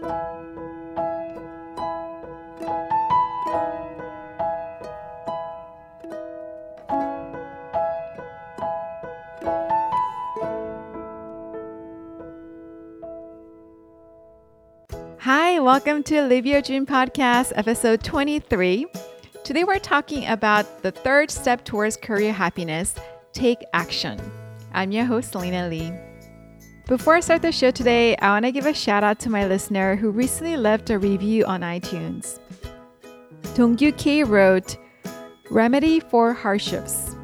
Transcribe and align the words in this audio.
Hi, 0.00 0.10
welcome 15.58 16.04
to 16.04 16.22
Live 16.22 16.46
Your 16.46 16.62
Dream 16.62 16.86
Podcast, 16.86 17.52
episode 17.56 18.04
23. 18.04 18.86
Today 19.42 19.64
we're 19.64 19.80
talking 19.80 20.26
about 20.28 20.82
the 20.82 20.92
third 20.92 21.28
step 21.32 21.64
towards 21.64 21.96
career 21.96 22.32
happiness 22.32 22.94
take 23.32 23.64
action. 23.72 24.20
I'm 24.72 24.92
your 24.92 25.06
host, 25.06 25.32
Celina 25.32 25.68
Lee. 25.68 25.92
Before 26.88 27.16
I 27.16 27.20
start 27.20 27.42
the 27.42 27.52
show 27.52 27.70
today, 27.70 28.16
I 28.16 28.30
want 28.30 28.46
to 28.46 28.50
give 28.50 28.64
a 28.64 28.72
shout 28.72 29.04
out 29.04 29.18
to 29.18 29.28
my 29.28 29.46
listener 29.46 29.94
who 29.94 30.10
recently 30.10 30.56
left 30.56 30.88
a 30.88 30.98
review 30.98 31.44
on 31.44 31.60
iTunes. 31.60 32.38
Dongyu 33.52 33.94
K 33.98 34.24
wrote, 34.24 34.78
Remedy 35.50 36.00
for 36.00 36.32
Hardships. 36.32 37.14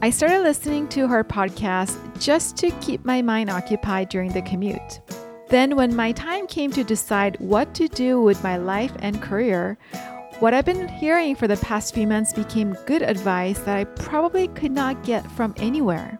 I 0.00 0.08
started 0.08 0.40
listening 0.40 0.88
to 0.88 1.06
her 1.06 1.22
podcast 1.22 1.98
just 2.18 2.56
to 2.56 2.70
keep 2.80 3.04
my 3.04 3.20
mind 3.20 3.50
occupied 3.50 4.08
during 4.08 4.32
the 4.32 4.40
commute. 4.40 5.02
Then, 5.50 5.76
when 5.76 5.94
my 5.94 6.12
time 6.12 6.46
came 6.46 6.70
to 6.72 6.82
decide 6.82 7.36
what 7.40 7.74
to 7.74 7.88
do 7.88 8.22
with 8.22 8.42
my 8.42 8.56
life 8.56 8.92
and 9.00 9.20
career, 9.20 9.76
what 10.38 10.54
I've 10.54 10.64
been 10.64 10.88
hearing 10.88 11.36
for 11.36 11.46
the 11.46 11.58
past 11.58 11.92
few 11.92 12.06
months 12.06 12.32
became 12.32 12.74
good 12.86 13.02
advice 13.02 13.58
that 13.58 13.76
I 13.76 13.84
probably 13.84 14.48
could 14.48 14.72
not 14.72 15.04
get 15.04 15.30
from 15.32 15.52
anywhere. 15.58 16.18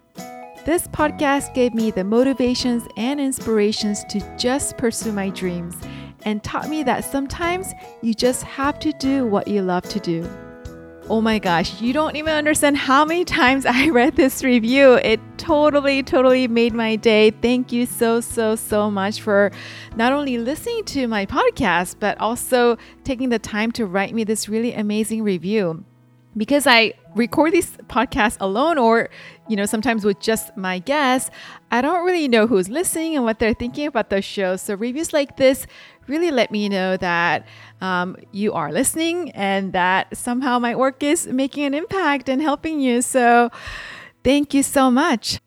This 0.69 0.87
podcast 0.87 1.55
gave 1.55 1.73
me 1.73 1.91
the 1.91 2.05
motivations 2.05 2.87
and 2.99 3.19
inspirations 3.19 4.05
to 4.11 4.21
just 4.37 4.77
pursue 4.77 5.13
my 5.13 5.31
dreams 5.31 5.75
and 6.27 6.45
taught 6.45 6.69
me 6.69 6.83
that 6.83 7.07
sometimes 7.07 7.73
you 8.03 8.13
just 8.13 8.43
have 8.43 8.79
to 8.81 8.93
do 8.93 9.25
what 9.25 9.49
you 9.49 9.63
love 9.63 9.85
to 9.85 9.99
do. 9.99 10.29
Oh 11.09 11.23
my 11.23 11.39
gosh, 11.39 11.81
you 11.81 11.95
don't 11.95 12.17
even 12.17 12.35
understand 12.35 12.77
how 12.77 13.07
many 13.07 13.25
times 13.25 13.65
I 13.67 13.89
read 13.89 14.17
this 14.17 14.45
review. 14.45 14.97
It 14.97 15.21
totally, 15.39 16.03
totally 16.03 16.47
made 16.49 16.75
my 16.75 16.97
day. 16.97 17.31
Thank 17.31 17.73
you 17.73 17.87
so, 17.87 18.21
so, 18.21 18.55
so 18.55 18.91
much 18.91 19.23
for 19.23 19.51
not 19.97 20.13
only 20.13 20.37
listening 20.37 20.85
to 20.85 21.09
my 21.09 21.25
podcast, 21.25 21.97
but 21.99 22.21
also 22.21 22.77
taking 23.05 23.31
the 23.31 23.39
time 23.39 23.73
to 23.73 23.87
write 23.87 24.15
me 24.15 24.23
this 24.23 24.51
really 24.51 24.75
amazing 24.75 25.23
review. 25.23 25.87
Because 26.39 26.67
I 26.67 26.95
record 27.15 27.53
these 27.53 27.77
podcasts 27.89 28.37
alone 28.41 28.79
or, 28.79 29.11
you 29.49 29.57
know, 29.57 29.67
sometimes 29.67 30.05
with 30.05 30.21
just 30.21 30.57
my 30.57 30.79
guests, 30.79 31.31
I 31.71 31.83
don't 31.83 32.07
really 32.07 32.29
know 32.29 32.47
who's 32.47 32.69
listening 32.69 33.17
and 33.17 33.25
what 33.25 33.41
they're 33.41 33.55
thinking 33.55 33.87
about 33.89 34.09
the 34.09 34.23
show. 34.23 34.57
So 34.57 34.75
reviews 34.75 35.13
like 35.13 35.37
this 35.37 35.67
really 36.09 36.31
let 36.31 36.51
me 36.51 36.69
know 36.69 36.97
that 36.97 37.47
um, 37.81 38.17
you 38.33 38.53
are 38.53 38.73
listening 38.73 39.31
and 39.33 39.73
that 39.73 40.17
somehow 40.17 40.59
my 40.59 40.75
work 40.75 41.03
is 41.03 41.27
making 41.27 41.65
an 41.65 41.75
impact 41.75 42.29
and 42.29 42.41
helping 42.43 42.81
you. 42.81 43.03
So, 43.03 43.51
thank 44.25 44.55
you 44.55 44.63
so 44.63 44.91
much. 44.91 45.41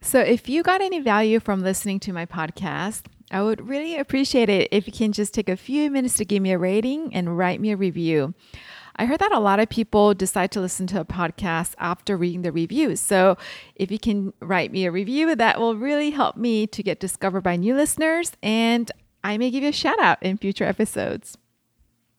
So, 0.00 0.20
if 0.20 0.48
you 0.48 0.62
got 0.62 0.80
any 0.80 1.00
value 1.00 1.40
from 1.40 1.62
listening 1.62 2.00
to 2.00 2.12
my 2.12 2.26
podcast, 2.26 3.04
I 3.30 3.42
would 3.42 3.66
really 3.66 3.96
appreciate 3.96 4.48
it 4.48 4.68
if 4.70 4.86
you 4.86 4.92
can 4.92 5.12
just 5.12 5.34
take 5.34 5.48
a 5.48 5.56
few 5.56 5.90
minutes 5.90 6.14
to 6.18 6.24
give 6.24 6.42
me 6.42 6.52
a 6.52 6.58
rating 6.58 7.14
and 7.14 7.36
write 7.36 7.60
me 7.60 7.72
a 7.72 7.76
review. 7.76 8.34
I 8.96 9.06
heard 9.06 9.18
that 9.20 9.32
a 9.32 9.40
lot 9.40 9.60
of 9.60 9.68
people 9.68 10.14
decide 10.14 10.50
to 10.52 10.60
listen 10.60 10.86
to 10.88 11.00
a 11.00 11.04
podcast 11.04 11.74
after 11.78 12.16
reading 12.16 12.42
the 12.42 12.52
reviews. 12.52 13.00
So 13.00 13.36
if 13.74 13.90
you 13.90 13.98
can 13.98 14.32
write 14.40 14.70
me 14.70 14.86
a 14.86 14.92
review, 14.92 15.34
that 15.34 15.58
will 15.58 15.76
really 15.76 16.10
help 16.10 16.36
me 16.36 16.66
to 16.68 16.82
get 16.82 17.00
discovered 17.00 17.40
by 17.40 17.56
new 17.56 17.74
listeners. 17.74 18.32
And 18.42 18.90
I 19.24 19.36
may 19.38 19.50
give 19.50 19.62
you 19.62 19.70
a 19.70 19.72
shout 19.72 19.98
out 19.98 20.22
in 20.22 20.36
future 20.36 20.64
episodes. 20.64 21.36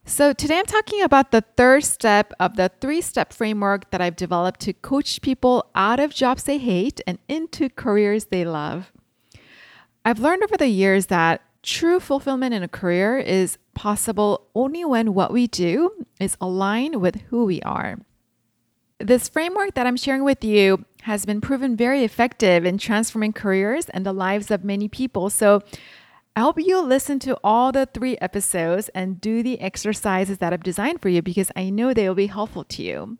So, 0.07 0.33
today 0.33 0.59
I'm 0.59 0.65
talking 0.65 1.01
about 1.01 1.31
the 1.31 1.41
third 1.57 1.83
step 1.83 2.31
of 2.39 2.57
the 2.57 2.69
three 2.79 3.01
step 3.01 3.33
framework 3.33 3.89
that 3.89 4.01
I've 4.01 4.15
developed 4.15 4.59
to 4.61 4.73
coach 4.73 5.19
people 5.19 5.71
out 5.73 5.99
of 5.99 6.13
jobs 6.13 6.43
they 6.43 6.59
hate 6.59 7.01
and 7.07 7.17
into 7.27 7.69
careers 7.69 8.25
they 8.25 8.45
love. 8.45 8.91
I've 10.03 10.19
learned 10.19 10.43
over 10.43 10.57
the 10.57 10.67
years 10.67 11.07
that 11.07 11.41
true 11.63 11.99
fulfillment 11.99 12.53
in 12.53 12.61
a 12.61 12.67
career 12.67 13.17
is 13.17 13.57
possible 13.75 14.47
only 14.55 14.83
when 14.83 15.13
what 15.13 15.31
we 15.31 15.45
do 15.45 16.05
is 16.19 16.37
aligned 16.41 17.01
with 17.01 17.21
who 17.29 17.45
we 17.45 17.61
are. 17.61 17.99
This 18.99 19.29
framework 19.29 19.75
that 19.75 19.85
I'm 19.85 19.97
sharing 19.97 20.23
with 20.23 20.43
you 20.43 20.85
has 21.01 21.25
been 21.25 21.41
proven 21.41 21.75
very 21.75 22.03
effective 22.03 22.65
in 22.65 22.77
transforming 22.77 23.33
careers 23.33 23.87
and 23.89 24.05
the 24.05 24.13
lives 24.13 24.49
of 24.49 24.63
many 24.63 24.87
people. 24.87 25.29
So, 25.29 25.61
I 26.37 26.41
hope 26.41 26.59
you 26.59 26.81
listen 26.81 27.19
to 27.19 27.37
all 27.45 27.71
the 27.71 27.85
three 27.85 28.17
episodes 28.17 28.89
and 28.89 29.21
do 29.21 29.41
the 29.41 29.61
exercises 29.61 30.39
that 30.39 30.51
I've 30.51 30.63
designed 30.63 31.01
for 31.01 31.07
you 31.07 31.21
because 31.21 31.49
I 31.55 31.69
know 31.69 31.93
they 31.93 32.09
will 32.09 32.15
be 32.15 32.27
helpful 32.27 32.65
to 32.65 32.83
you. 32.83 33.17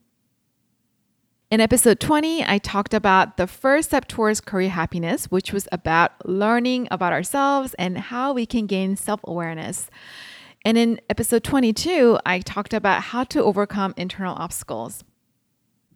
In 1.49 1.61
episode 1.61 2.01
20, 2.01 2.43
I 2.43 2.57
talked 2.57 2.93
about 2.93 3.37
the 3.37 3.47
first 3.47 3.89
step 3.89 4.09
towards 4.09 4.41
career 4.41 4.69
happiness, 4.69 5.31
which 5.31 5.53
was 5.53 5.67
about 5.71 6.27
learning 6.27 6.89
about 6.91 7.13
ourselves 7.13 7.73
and 7.75 7.97
how 7.97 8.33
we 8.33 8.45
can 8.45 8.65
gain 8.65 8.97
self 8.97 9.21
awareness. 9.23 9.89
And 10.65 10.79
in 10.79 10.99
episode 11.11 11.43
22, 11.43 12.17
I 12.25 12.39
talked 12.39 12.73
about 12.73 13.03
how 13.03 13.23
to 13.25 13.43
overcome 13.43 13.93
internal 13.97 14.33
obstacles. 14.33 15.03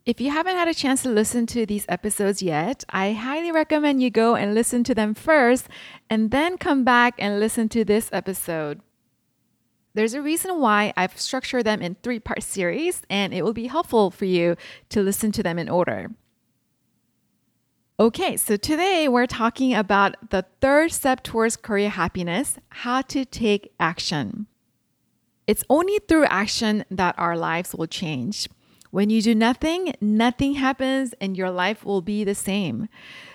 If 0.06 0.22
you 0.22 0.30
haven't 0.30 0.58
had 0.58 0.68
a 0.68 0.76
chance 0.76 1.02
to 1.04 1.10
listen 1.10 1.48
to 1.48 1.66
these 1.66 1.88
episodes 1.90 2.44
yet, 2.44 2.84
I 2.88 3.14
highly 3.14 3.52
recommend 3.52 4.04
you 4.04 4.12
go 4.12 4.36
and 4.36 4.54
listen 4.54 4.84
to 4.84 4.94
them 4.94 5.16
first 5.16 5.68
and 6.08 6.30
then 6.30 6.60
come 6.60 6.84
back 6.84 7.16
and 7.18 7.40
listen 7.40 7.68
to 7.70 7.84
this 7.84 8.12
episode. 8.14 8.82
There's 9.96 10.14
a 10.14 10.22
reason 10.22 10.62
why 10.62 10.94
I've 10.96 11.20
structured 11.20 11.66
them 11.66 11.82
in 11.82 11.96
three 12.04 12.20
part 12.20 12.44
series, 12.44 13.02
and 13.10 13.34
it 13.34 13.42
will 13.42 13.54
be 13.54 13.68
helpful 13.68 14.12
for 14.12 14.26
you 14.26 14.56
to 14.90 15.02
listen 15.02 15.32
to 15.32 15.42
them 15.42 15.58
in 15.58 15.68
order. 15.68 16.12
Okay, 18.00 18.38
so 18.38 18.56
today 18.56 19.08
we're 19.08 19.26
talking 19.26 19.74
about 19.74 20.30
the 20.30 20.46
third 20.62 20.92
step 20.92 21.24
towards 21.24 21.58
career 21.58 21.90
happiness 21.90 22.60
how 22.70 23.02
to 23.02 23.26
take 23.26 23.74
action. 23.80 24.46
It's 25.50 25.64
only 25.68 25.98
through 26.08 26.26
action 26.26 26.86
that 26.92 27.16
our 27.18 27.36
lives 27.36 27.74
will 27.74 27.88
change. 27.88 28.48
When 28.92 29.10
you 29.10 29.20
do 29.20 29.34
nothing, 29.34 29.96
nothing 30.00 30.54
happens 30.54 31.16
and 31.20 31.36
your 31.36 31.50
life 31.50 31.84
will 31.84 32.04
be 32.04 32.24
the 32.24 32.36
same. 32.36 32.88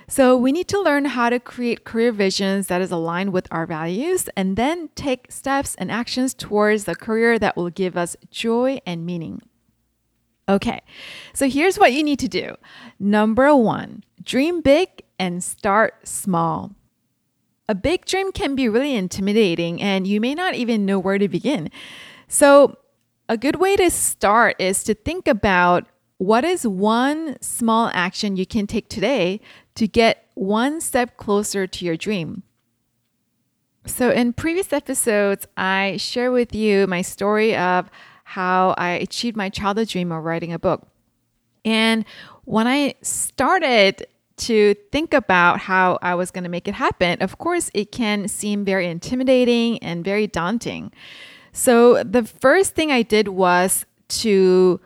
So 0.06 0.36
we 0.36 0.52
need 0.52 0.68
to 0.68 0.80
learn 0.80 1.06
how 1.06 1.28
to 1.28 1.40
create 1.40 1.82
career 1.82 2.12
visions 2.12 2.68
that 2.68 2.80
is 2.80 2.92
aligned 2.92 3.32
with 3.32 3.48
our 3.50 3.66
values 3.66 4.28
and 4.36 4.56
then 4.56 4.90
take 4.94 5.32
steps 5.32 5.74
and 5.74 5.90
actions 5.90 6.34
towards 6.34 6.84
the 6.84 6.94
career 6.94 7.36
that 7.40 7.56
will 7.56 7.68
give 7.68 7.96
us 7.96 8.16
joy 8.30 8.78
and 8.86 9.04
meaning. 9.04 9.42
Okay, 10.48 10.82
so 11.32 11.48
here's 11.48 11.80
what 11.80 11.92
you 11.92 12.04
need 12.04 12.20
to 12.20 12.28
do. 12.28 12.54
Number 13.00 13.52
one, 13.56 14.04
dream 14.22 14.60
big 14.60 15.02
and 15.18 15.42
start 15.42 16.06
small. 16.06 16.76
A 17.68 17.74
big 17.74 18.04
dream 18.04 18.30
can 18.32 18.54
be 18.54 18.68
really 18.68 18.94
intimidating 18.94 19.80
and 19.80 20.06
you 20.06 20.20
may 20.20 20.34
not 20.34 20.54
even 20.54 20.84
know 20.84 20.98
where 20.98 21.18
to 21.18 21.28
begin. 21.28 21.70
So 22.28 22.76
a 23.28 23.36
good 23.36 23.56
way 23.56 23.76
to 23.76 23.90
start 23.90 24.56
is 24.58 24.84
to 24.84 24.94
think 24.94 25.26
about 25.26 25.86
what 26.18 26.44
is 26.44 26.66
one 26.66 27.36
small 27.40 27.90
action 27.94 28.36
you 28.36 28.46
can 28.46 28.66
take 28.66 28.88
today 28.88 29.40
to 29.74 29.88
get 29.88 30.28
one 30.34 30.80
step 30.80 31.16
closer 31.16 31.66
to 31.66 31.84
your 31.84 31.96
dream. 31.96 32.42
So, 33.86 34.10
in 34.10 34.32
previous 34.32 34.72
episodes, 34.72 35.46
I 35.56 35.98
share 35.98 36.32
with 36.32 36.54
you 36.54 36.86
my 36.86 37.02
story 37.02 37.54
of 37.54 37.90
how 38.24 38.74
I 38.78 38.92
achieved 38.92 39.36
my 39.36 39.50
childhood 39.50 39.88
dream 39.88 40.10
of 40.10 40.24
writing 40.24 40.52
a 40.52 40.58
book. 40.58 40.86
And 41.64 42.04
when 42.44 42.66
I 42.66 42.94
started 43.02 44.06
to 44.36 44.74
think 44.90 45.14
about 45.14 45.60
how 45.60 45.98
I 46.02 46.14
was 46.14 46.30
going 46.30 46.44
to 46.44 46.50
make 46.50 46.66
it 46.68 46.74
happen, 46.74 47.22
of 47.22 47.38
course, 47.38 47.70
it 47.74 47.92
can 47.92 48.28
seem 48.28 48.64
very 48.64 48.88
intimidating 48.88 49.78
and 49.78 50.04
very 50.04 50.26
daunting. 50.26 50.92
So 51.52 52.02
the 52.02 52.24
first 52.24 52.74
thing 52.74 52.90
I 52.90 53.02
did 53.02 53.28
was 53.28 53.86
to 54.08 54.80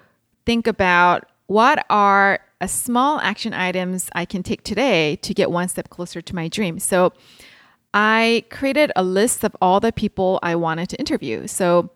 think 0.44 0.66
about 0.66 1.24
what 1.46 1.84
are 1.88 2.40
a 2.60 2.68
small 2.68 3.20
action 3.20 3.54
items 3.54 4.10
I 4.14 4.24
can 4.24 4.42
take 4.42 4.64
today 4.64 5.16
to 5.16 5.32
get 5.32 5.50
one 5.50 5.68
step 5.68 5.88
closer 5.88 6.20
to 6.20 6.34
my 6.34 6.48
dream. 6.48 6.78
So 6.78 7.12
I 7.94 8.44
created 8.50 8.92
a 8.96 9.02
list 9.02 9.44
of 9.44 9.56
all 9.62 9.80
the 9.80 9.92
people 9.92 10.38
I 10.42 10.56
wanted 10.56 10.88
to 10.90 10.96
interview. 10.98 11.46
So 11.46 11.90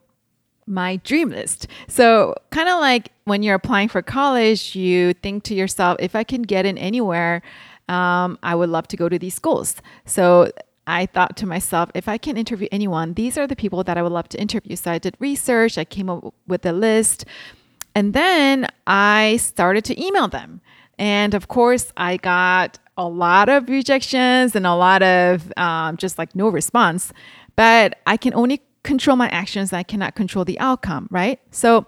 my 0.67 0.97
dream 0.97 1.31
list. 1.31 1.67
So, 1.89 2.35
kind 2.51 2.69
of 2.69 2.81
like 2.81 3.11
when 3.25 3.43
you're 3.43 3.55
applying 3.55 3.89
for 3.89 4.03
college, 4.03 4.75
you 4.77 5.15
think 5.15 5.45
to 5.45 5.55
yourself, 5.55 5.97
if 6.01 6.15
I 6.15 6.25
can 6.25 6.43
get 6.43 6.67
in 6.67 6.79
anywhere, 6.79 7.43
um, 7.89 8.39
I 8.43 8.55
would 8.55 8.69
love 8.71 8.89
to 8.89 8.97
go 8.97 9.09
to 9.09 9.19
these 9.19 9.35
schools. 9.35 9.77
So, 10.05 10.51
I 10.87 11.07
thought 11.07 11.37
to 11.39 11.47
myself, 11.47 11.91
if 11.95 12.09
I 12.09 12.19
can 12.19 12.37
interview 12.37 12.69
anyone, 12.73 13.15
these 13.15 13.39
are 13.39 13.47
the 13.47 13.55
people 13.55 13.85
that 13.85 13.97
I 13.97 14.03
would 14.03 14.13
love 14.13 14.29
to 14.31 14.41
interview. 14.41 14.75
So 14.75 14.91
I 14.91 14.99
did 14.99 15.17
research, 15.21 15.79
I 15.79 15.85
came 15.85 16.11
up 16.11 16.35
with 16.49 16.67
a 16.67 16.73
list, 16.73 17.25
and 17.95 18.15
then 18.15 18.67
I 18.87 19.37
started 19.37 19.85
to 19.87 20.05
email 20.05 20.27
them. 20.27 20.61
And 20.99 21.35
of 21.35 21.49
course, 21.49 21.93
I 21.97 22.17
got 22.17 22.79
a 22.97 23.07
lot 23.09 23.49
of 23.49 23.69
rejections 23.69 24.55
and 24.55 24.67
a 24.67 24.75
lot 24.75 25.03
of 25.03 25.53
um, 25.57 25.97
just 25.97 26.19
like 26.19 26.35
no 26.35 26.49
response. 26.49 27.13
But 27.55 28.01
I 28.07 28.17
can 28.17 28.35
only 28.35 28.63
control 28.85 29.17
my 29.17 29.29
actions. 29.29 29.73
I 29.73 29.83
cannot 29.83 30.15
control 30.15 30.45
the 30.45 30.59
outcome, 30.59 31.09
right? 31.11 31.41
So 31.51 31.87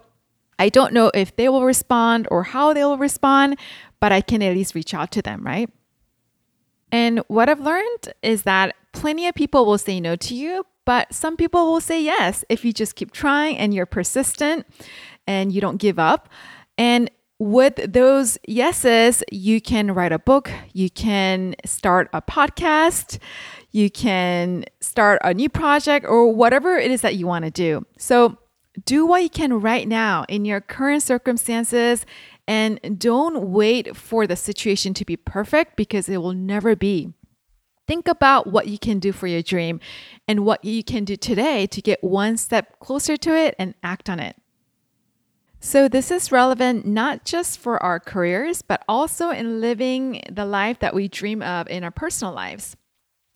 I 0.57 0.69
don't 0.69 0.93
know 0.93 1.11
if 1.13 1.35
they 1.35 1.49
will 1.49 1.65
respond 1.65 2.27
or 2.31 2.43
how 2.43 2.73
they 2.73 2.83
will 2.83 2.97
respond, 2.97 3.57
but 3.99 4.11
I 4.11 4.21
can 4.21 4.41
at 4.41 4.55
least 4.55 4.75
reach 4.75 4.93
out 4.93 5.11
to 5.11 5.21
them, 5.21 5.43
right? 5.43 5.69
And 6.91 7.19
what 7.27 7.49
I've 7.49 7.59
learned 7.59 8.13
is 8.21 8.43
that 8.43 8.75
plenty 8.93 9.27
of 9.27 9.35
people 9.35 9.65
will 9.65 9.77
say 9.77 9.99
no 9.99 10.15
to 10.15 10.35
you, 10.35 10.65
but 10.85 11.13
some 11.13 11.35
people 11.35 11.65
will 11.65 11.81
say 11.81 12.01
yes 12.01 12.45
if 12.47 12.63
you 12.63 12.71
just 12.71 12.95
keep 12.95 13.11
trying 13.11 13.57
and 13.57 13.73
you're 13.73 13.85
persistent 13.85 14.65
and 15.27 15.51
you 15.51 15.59
don't 15.59 15.77
give 15.77 15.99
up. 15.99 16.29
And 16.77 17.09
with 17.37 17.75
those 17.91 18.37
yeses, 18.47 19.23
you 19.29 19.59
can 19.59 19.93
write 19.93 20.13
a 20.13 20.19
book, 20.19 20.49
you 20.71 20.89
can 20.89 21.55
start 21.65 22.09
a 22.13 22.21
podcast, 22.21 23.17
you 23.75 23.89
can 23.89 24.63
start 24.79 25.19
a 25.21 25.33
new 25.33 25.49
project, 25.49 26.05
or 26.07 26.33
whatever 26.33 26.77
it 26.77 26.89
is 26.91 27.01
that 27.01 27.17
you 27.17 27.27
want 27.27 27.43
to 27.43 27.51
do. 27.51 27.85
So, 27.97 28.37
do 28.85 29.05
what 29.05 29.21
you 29.21 29.29
can 29.29 29.59
right 29.59 29.85
now 29.85 30.23
in 30.29 30.45
your 30.45 30.61
current 30.61 31.03
circumstances 31.03 32.05
and 32.47 32.79
don't 32.97 33.49
wait 33.49 33.97
for 33.97 34.27
the 34.27 34.37
situation 34.37 34.93
to 34.93 35.03
be 35.03 35.17
perfect 35.17 35.75
because 35.75 36.07
it 36.07 36.21
will 36.21 36.33
never 36.33 36.73
be. 36.73 37.13
Think 37.85 38.07
about 38.07 38.47
what 38.47 38.67
you 38.67 38.79
can 38.79 38.99
do 38.99 39.11
for 39.11 39.27
your 39.27 39.41
dream 39.41 39.81
and 40.25 40.45
what 40.45 40.63
you 40.63 40.81
can 40.81 41.03
do 41.03 41.17
today 41.17 41.67
to 41.67 41.81
get 41.81 42.01
one 42.01 42.37
step 42.37 42.79
closer 42.79 43.17
to 43.17 43.35
it 43.35 43.55
and 43.59 43.75
act 43.83 44.09
on 44.09 44.21
it. 44.21 44.37
So, 45.59 45.89
this 45.89 46.11
is 46.11 46.31
relevant 46.31 46.85
not 46.85 47.25
just 47.25 47.59
for 47.59 47.83
our 47.83 47.99
careers, 47.99 48.61
but 48.61 48.85
also 48.87 49.31
in 49.31 49.59
living 49.59 50.21
the 50.31 50.45
life 50.45 50.79
that 50.79 50.95
we 50.95 51.09
dream 51.09 51.41
of 51.41 51.67
in 51.67 51.83
our 51.83 51.91
personal 51.91 52.33
lives. 52.33 52.77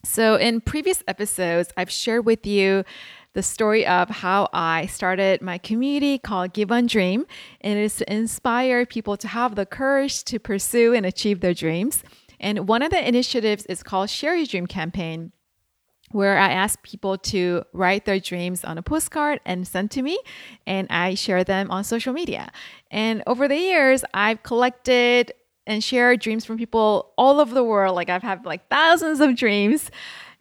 So, 0.03 0.35
in 0.35 0.61
previous 0.61 1.03
episodes, 1.07 1.73
I've 1.75 1.91
shared 1.91 2.25
with 2.25 2.45
you 2.45 2.85
the 3.33 3.43
story 3.43 3.85
of 3.85 4.09
how 4.09 4.47
I 4.53 4.85
started 4.85 5.41
my 5.41 5.57
community 5.57 6.17
called 6.17 6.53
Give 6.53 6.71
On 6.71 6.87
Dream, 6.87 7.25
and 7.61 7.77
it 7.77 7.83
is 7.83 7.97
to 7.97 8.11
inspire 8.13 8.85
people 8.85 9.17
to 9.17 9.27
have 9.27 9.55
the 9.55 9.65
courage 9.65 10.23
to 10.25 10.39
pursue 10.39 10.93
and 10.93 11.05
achieve 11.05 11.41
their 11.41 11.53
dreams. 11.53 12.03
And 12.39 12.67
one 12.67 12.81
of 12.81 12.91
the 12.91 13.07
initiatives 13.07 13.65
is 13.65 13.83
called 13.83 14.09
Share 14.09 14.35
Your 14.35 14.45
Dream 14.45 14.67
Campaign 14.67 15.33
where 16.11 16.37
I 16.37 16.51
ask 16.51 16.81
people 16.81 17.17
to 17.17 17.63
write 17.73 18.05
their 18.05 18.19
dreams 18.19 18.63
on 18.63 18.77
a 18.77 18.81
postcard 18.81 19.39
and 19.45 19.67
send 19.67 19.91
to 19.91 20.01
me, 20.01 20.19
and 20.65 20.87
I 20.89 21.13
share 21.13 21.43
them 21.43 21.69
on 21.71 21.83
social 21.83 22.13
media. 22.13 22.51
And 22.89 23.21
over 23.27 23.47
the 23.47 23.57
years, 23.57 24.03
I've 24.13 24.41
collected 24.43 25.31
and 25.69 25.83
share 25.83 26.17
dreams 26.17 26.43
from 26.43 26.57
people 26.57 27.13
all 27.17 27.39
over 27.39 27.53
the 27.53 27.63
world. 27.63 27.95
Like 27.95 28.09
I've 28.09 28.23
had 28.23 28.43
like 28.45 28.67
thousands 28.69 29.21
of 29.21 29.35
dreams. 29.35 29.91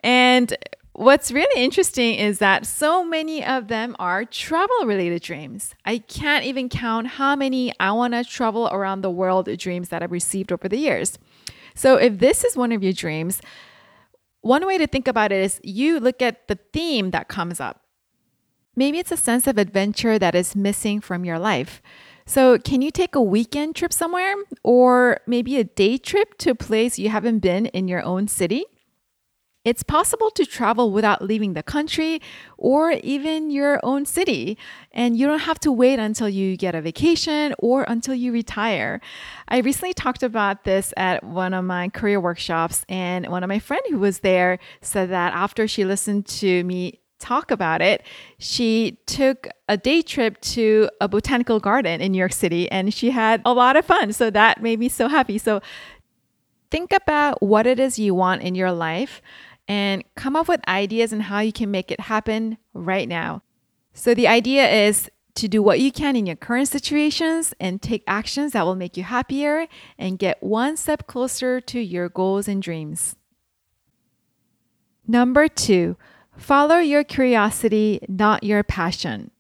And 0.01 0.57
what's 0.95 1.31
really 1.31 1.63
interesting 1.63 2.15
is 2.15 2.39
that 2.39 2.67
so 2.67 3.05
many 3.05 3.45
of 3.45 3.69
them 3.69 3.95
are 3.99 4.25
travel 4.25 4.87
related 4.87 5.23
dreams. 5.23 5.75
I 5.85 5.99
can't 5.99 6.45
even 6.47 6.71
count 6.71 7.07
how 7.07 7.37
many 7.37 7.73
I 7.79 7.93
want 7.93 8.15
to 8.15 8.25
travel 8.25 8.69
around 8.73 9.03
the 9.03 9.11
world 9.11 9.55
dreams 9.59 9.91
that 9.91 10.03
I've 10.03 10.13
received 10.13 10.51
over 10.51 10.67
the 10.67 10.79
years. 10.79 11.19
So 11.75 11.97
if 11.97 12.19
this 12.19 12.43
is 12.43 12.57
one 12.57 12.73
of 12.73 12.83
your 12.83 12.95
dreams, 12.95 13.43
one 14.41 14.67
way 14.67 14.79
to 14.79 14.87
think 14.87 15.07
about 15.07 15.31
it 15.31 15.43
is 15.43 15.61
you 15.63 16.01
look 16.01 16.23
at 16.23 16.49
the 16.49 16.59
theme 16.73 17.11
that 17.11 17.29
comes 17.29 17.61
up. 17.61 17.83
Maybe 18.75 18.99
it's 18.99 19.13
a 19.13 19.17
sense 19.17 19.47
of 19.47 19.59
adventure 19.59 20.19
that 20.19 20.35
is 20.35 20.57
missing 20.57 21.01
from 21.01 21.25
your 21.25 21.39
life. 21.39 21.83
So, 22.29 22.59
can 22.59 22.83
you 22.83 22.91
take 22.91 23.15
a 23.15 23.23
weekend 23.23 23.75
trip 23.75 23.91
somewhere 23.91 24.35
or 24.63 25.21
maybe 25.27 25.57
a 25.57 25.65
day 25.65 25.97
trip 25.97 26.37
to 26.41 26.51
a 26.51 26.55
place 26.55 26.99
you 26.99 27.09
haven't 27.09 27.39
been 27.39 27.65
in 27.67 27.89
your 27.89 28.03
own 28.03 28.29
city? 28.29 28.67
It's 29.65 29.83
possible 29.83 30.31
to 30.33 30.45
travel 30.45 30.93
without 30.93 31.23
leaving 31.23 31.55
the 31.55 31.63
country 31.63 32.21
or 32.59 32.91
even 32.91 33.51
your 33.51 33.81
own 33.83 34.05
city, 34.05 34.59
and 34.93 35.17
you 35.17 35.27
don't 35.27 35.39
have 35.39 35.59
to 35.61 35.73
wait 35.73 35.99
until 35.99 36.29
you 36.29 36.59
get 36.59 36.75
a 36.75 36.83
vacation 36.83 37.55
or 37.61 37.85
until 37.89 38.15
you 38.15 38.31
retire. 38.31 39.01
I 39.49 39.61
recently 39.61 39.95
talked 39.95 40.23
about 40.23 40.65
this 40.65 40.93
at 40.99 41.25
one 41.25 41.55
of 41.55 41.65
my 41.65 41.89
career 41.89 42.21
workshops, 42.21 42.85
and 42.91 43.27
one 43.29 43.43
of 43.43 43.49
my 43.49 43.59
friends 43.59 43.85
who 43.89 43.99
was 43.99 44.19
there 44.19 44.59
said 44.83 45.09
that 45.09 45.33
after 45.33 45.67
she 45.67 45.87
listened 45.87 46.27
to 46.27 46.63
me 46.65 47.01
talk 47.19 47.51
about 47.51 47.83
it, 47.83 48.03
she 48.39 48.99
took 49.07 49.49
a 49.69 49.77
day 49.77 50.03
trip 50.03 50.41
to 50.41 50.89
a 51.01 51.09
botanical 51.09 51.61
garden 51.61 52.01
in 52.01 52.13
New 52.13 52.19
York 52.19 52.33
City 52.33 52.71
and 52.71 52.93
she 52.93 53.11
had 53.11 53.43
a 53.45 53.53
lot 53.53 53.77
of 53.77 53.85
fun. 53.85 54.13
So 54.13 54.31
that 54.31 54.63
made 54.63 54.79
me 54.79 54.89
so 54.89 55.09
happy. 55.09 55.39
So 55.39 55.61
think 56.71 56.93
about 56.93 57.43
what 57.43 57.67
it 57.67 57.79
is 57.79 57.99
you 57.99 58.15
want 58.15 58.43
in 58.43 58.55
your 58.55 58.73
life 58.73 59.21
and 59.67 60.03
come 60.15 60.35
up 60.35 60.49
with 60.49 60.67
ideas 60.67 61.13
on 61.13 61.21
how 61.21 61.41
you 61.41 61.53
can 61.53 61.71
make 61.71 61.91
it 61.91 62.01
happen 62.01 62.57
right 62.73 63.09
now. 63.09 63.43
So, 63.93 64.15
the 64.15 64.29
idea 64.29 64.69
is 64.71 65.11
to 65.35 65.47
do 65.47 65.63
what 65.63 65.79
you 65.79 65.93
can 65.93 66.17
in 66.17 66.27
your 66.27 66.37
current 66.37 66.69
situations 66.69 67.55
and 67.61 67.81
take 67.81 68.03
actions 68.07 68.53
that 68.53 68.65
will 68.65 68.75
make 68.75 68.97
you 68.97 69.05
happier 69.05 69.67
and 69.99 70.19
get 70.19 70.43
one 70.43 70.77
step 70.77 71.07
closer 71.07 71.61
to 71.61 71.81
your 71.81 72.09
goals 72.09 72.49
and 72.49 72.63
dreams. 72.63 73.15
Number 75.07 75.49
two, 75.49 75.97
follow 76.39 76.79
your 76.79 77.05
curiosity, 77.05 78.01
not 78.09 78.45
your 78.45 78.63
passion. 78.63 79.31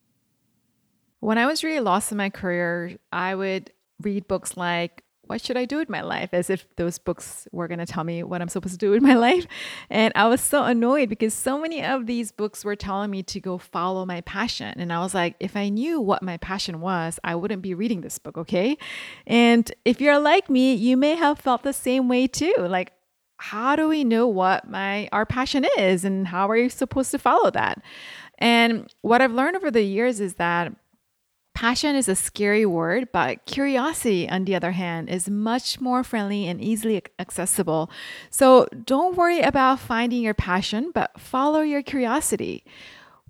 When 1.20 1.38
I 1.38 1.46
was 1.46 1.64
really 1.64 1.80
lost 1.80 2.12
in 2.12 2.18
my 2.18 2.30
career, 2.30 2.96
I 3.12 3.34
would 3.34 3.72
read 4.00 4.28
books 4.28 4.56
like 4.56 5.02
what 5.28 5.42
should 5.42 5.58
I 5.58 5.66
do 5.66 5.76
with 5.76 5.90
my 5.90 6.00
life? 6.00 6.30
As 6.32 6.48
if 6.48 6.66
those 6.76 6.98
books 6.98 7.46
were 7.52 7.68
going 7.68 7.78
to 7.78 7.86
tell 7.86 8.02
me 8.02 8.22
what 8.22 8.40
I'm 8.40 8.48
supposed 8.48 8.74
to 8.74 8.78
do 8.78 8.90
with 8.90 9.02
my 9.02 9.14
life. 9.28 9.46
And 9.90 10.12
I 10.16 10.26
was 10.26 10.40
so 10.40 10.64
annoyed 10.64 11.08
because 11.08 11.34
so 11.34 11.60
many 11.60 11.84
of 11.84 12.06
these 12.06 12.32
books 12.32 12.64
were 12.64 12.76
telling 12.76 13.10
me 13.10 13.22
to 13.24 13.40
go 13.40 13.58
follow 13.58 14.06
my 14.06 14.22
passion. 14.22 14.74
And 14.78 14.92
I 14.92 15.00
was 15.00 15.14
like, 15.14 15.36
if 15.38 15.54
I 15.56 15.68
knew 15.68 16.00
what 16.00 16.22
my 16.22 16.38
passion 16.38 16.80
was, 16.80 17.20
I 17.22 17.34
wouldn't 17.34 17.62
be 17.62 17.74
reading 17.74 18.00
this 18.00 18.18
book, 18.18 18.38
okay? 18.38 18.78
And 19.26 19.70
if 19.84 20.00
you're 20.00 20.18
like 20.18 20.48
me, 20.48 20.74
you 20.74 20.96
may 20.96 21.14
have 21.14 21.38
felt 21.38 21.62
the 21.62 21.74
same 21.74 22.08
way 22.08 22.26
too. 22.26 22.54
Like, 22.58 22.92
how 23.38 23.76
do 23.76 23.88
we 23.88 24.04
know 24.04 24.26
what 24.26 24.68
my 24.68 25.08
our 25.12 25.26
passion 25.26 25.66
is 25.78 26.04
and 26.04 26.28
how 26.28 26.48
are 26.48 26.56
you 26.56 26.68
supposed 26.68 27.10
to 27.12 27.18
follow 27.18 27.50
that? 27.50 27.82
And 28.38 28.92
what 29.02 29.20
I've 29.20 29.32
learned 29.32 29.56
over 29.56 29.70
the 29.70 29.82
years 29.82 30.20
is 30.20 30.34
that 30.34 30.72
Passion 31.58 31.96
is 31.96 32.08
a 32.08 32.14
scary 32.14 32.64
word, 32.64 33.08
but 33.10 33.44
curiosity, 33.44 34.30
on 34.30 34.44
the 34.44 34.54
other 34.54 34.70
hand, 34.70 35.08
is 35.08 35.28
much 35.28 35.80
more 35.80 36.04
friendly 36.04 36.46
and 36.46 36.60
easily 36.60 37.02
accessible. 37.18 37.90
So 38.30 38.68
don't 38.84 39.16
worry 39.16 39.40
about 39.40 39.80
finding 39.80 40.22
your 40.22 40.34
passion, 40.34 40.92
but 40.94 41.20
follow 41.20 41.62
your 41.62 41.82
curiosity. 41.82 42.62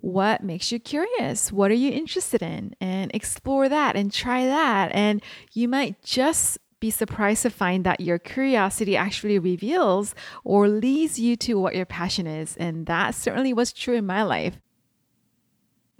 What 0.02 0.44
makes 0.44 0.70
you 0.70 0.78
curious? 0.78 1.50
What 1.50 1.70
are 1.70 1.74
you 1.74 1.90
interested 1.90 2.42
in? 2.42 2.76
And 2.82 3.10
explore 3.14 3.66
that 3.70 3.96
and 3.96 4.12
try 4.12 4.44
that. 4.44 4.90
And 4.92 5.22
you 5.54 5.66
might 5.66 6.02
just 6.02 6.58
be 6.80 6.90
surprised 6.90 7.42
to 7.42 7.50
find 7.50 7.84
that 7.84 8.00
your 8.00 8.18
curiosity 8.18 8.96
actually 8.96 9.38
reveals 9.38 10.14
or 10.44 10.68
leads 10.68 11.18
you 11.18 11.36
to 11.36 11.54
what 11.54 11.74
your 11.74 11.86
passion 11.86 12.26
is. 12.26 12.56
And 12.56 12.86
that 12.86 13.14
certainly 13.14 13.52
was 13.52 13.72
true 13.72 13.96
in 13.96 14.06
my 14.06 14.22
life. 14.22 14.58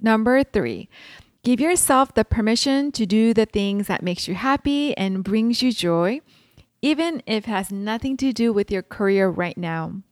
Number 0.01 0.45
three, 0.45 0.89
Give 1.45 1.61
yourself 1.61 2.13
the 2.13 2.25
permission 2.25 2.93
to 2.93 3.07
do 3.07 3.33
the 3.33 3.47
things 3.47 3.87
that 3.87 4.03
makes 4.03 4.29
you 4.29 4.35
happy 4.35 4.95
and 4.97 5.25
brings 5.25 5.63
you 5.63 5.73
joy, 5.73 6.21
even 6.83 7.23
if 7.27 7.45
it 7.45 7.51
has 7.51 7.71
nothing 7.71 8.17
to 8.19 8.33
do 8.33 8.53
with 8.53 8.71
your 8.71 8.83
career 8.83 9.29
right 9.29 9.57
now. 9.57 10.03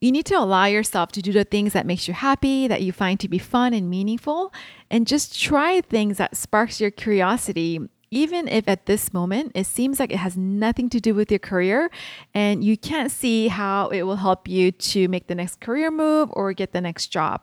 You 0.00 0.10
need 0.12 0.26
to 0.26 0.34
allow 0.34 0.64
yourself 0.64 1.12
to 1.12 1.22
do 1.22 1.32
the 1.32 1.44
things 1.44 1.74
that 1.74 1.86
makes 1.86 2.08
you 2.08 2.14
happy, 2.14 2.66
that 2.66 2.82
you 2.82 2.92
find 2.92 3.20
to 3.20 3.28
be 3.28 3.38
fun 3.38 3.72
and 3.72 3.88
meaningful, 3.88 4.52
and 4.90 5.06
just 5.06 5.40
try 5.40 5.80
things 5.80 6.18
that 6.18 6.36
sparks 6.36 6.80
your 6.80 6.90
curiosity 6.90 7.80
even 8.10 8.48
if 8.48 8.68
at 8.68 8.86
this 8.86 9.12
moment 9.12 9.52
it 9.54 9.66
seems 9.66 9.98
like 9.98 10.12
it 10.12 10.18
has 10.18 10.36
nothing 10.36 10.88
to 10.90 11.00
do 11.00 11.14
with 11.14 11.30
your 11.30 11.38
career 11.38 11.90
and 12.34 12.62
you 12.62 12.76
can't 12.76 13.10
see 13.10 13.48
how 13.48 13.88
it 13.88 14.02
will 14.02 14.16
help 14.16 14.48
you 14.48 14.70
to 14.72 15.08
make 15.08 15.26
the 15.26 15.34
next 15.34 15.60
career 15.60 15.90
move 15.90 16.28
or 16.32 16.52
get 16.52 16.72
the 16.72 16.80
next 16.80 17.08
job. 17.08 17.40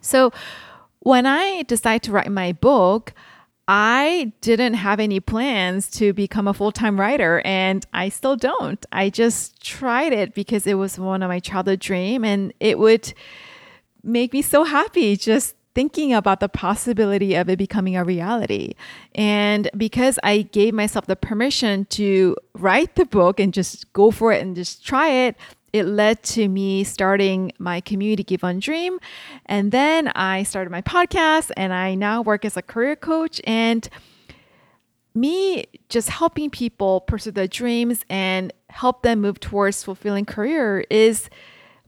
So, 0.00 0.32
when 1.00 1.26
I 1.26 1.62
decided 1.64 2.02
to 2.04 2.12
write 2.12 2.30
my 2.30 2.52
book, 2.52 3.12
I 3.68 4.32
didn't 4.40 4.74
have 4.74 5.00
any 5.00 5.20
plans 5.20 5.90
to 5.92 6.12
become 6.12 6.46
a 6.46 6.54
full 6.54 6.72
time 6.72 7.00
writer, 7.00 7.40
and 7.44 7.84
I 7.92 8.10
still 8.10 8.36
don't. 8.36 8.84
I 8.92 9.10
just 9.10 9.62
tried 9.62 10.12
it 10.12 10.34
because 10.34 10.66
it 10.66 10.74
was 10.74 10.98
one 10.98 11.22
of 11.22 11.28
my 11.28 11.40
childhood 11.40 11.80
dreams, 11.80 12.24
and 12.26 12.52
it 12.60 12.78
would 12.78 13.12
make 14.02 14.32
me 14.32 14.42
so 14.42 14.64
happy 14.64 15.16
just 15.16 15.56
thinking 15.74 16.12
about 16.12 16.40
the 16.40 16.48
possibility 16.48 17.34
of 17.34 17.48
it 17.48 17.58
becoming 17.58 17.96
a 17.96 18.04
reality. 18.04 18.74
And 19.14 19.68
because 19.76 20.18
I 20.22 20.42
gave 20.42 20.74
myself 20.74 21.06
the 21.06 21.16
permission 21.16 21.84
to 21.86 22.36
write 22.54 22.94
the 22.94 23.04
book 23.04 23.40
and 23.40 23.52
just 23.52 23.92
go 23.92 24.10
for 24.10 24.32
it 24.32 24.40
and 24.40 24.54
just 24.54 24.86
try 24.86 25.08
it, 25.08 25.36
it 25.72 25.86
led 25.86 26.22
to 26.22 26.48
me 26.48 26.84
starting 26.84 27.50
my 27.58 27.80
community 27.80 28.22
Give 28.22 28.44
On 28.44 28.60
Dream. 28.60 29.00
And 29.46 29.72
then 29.72 30.08
I 30.14 30.44
started 30.44 30.70
my 30.70 30.82
podcast 30.82 31.50
and 31.56 31.72
I 31.74 31.96
now 31.96 32.22
work 32.22 32.44
as 32.44 32.56
a 32.56 32.62
career 32.62 32.94
coach. 32.94 33.40
And 33.42 33.88
me 35.16 35.64
just 35.88 36.10
helping 36.10 36.50
people 36.50 37.00
pursue 37.00 37.32
their 37.32 37.48
dreams 37.48 38.04
and 38.08 38.52
help 38.70 39.02
them 39.02 39.20
move 39.20 39.40
towards 39.40 39.82
fulfilling 39.82 40.24
career 40.24 40.84
is 40.90 41.28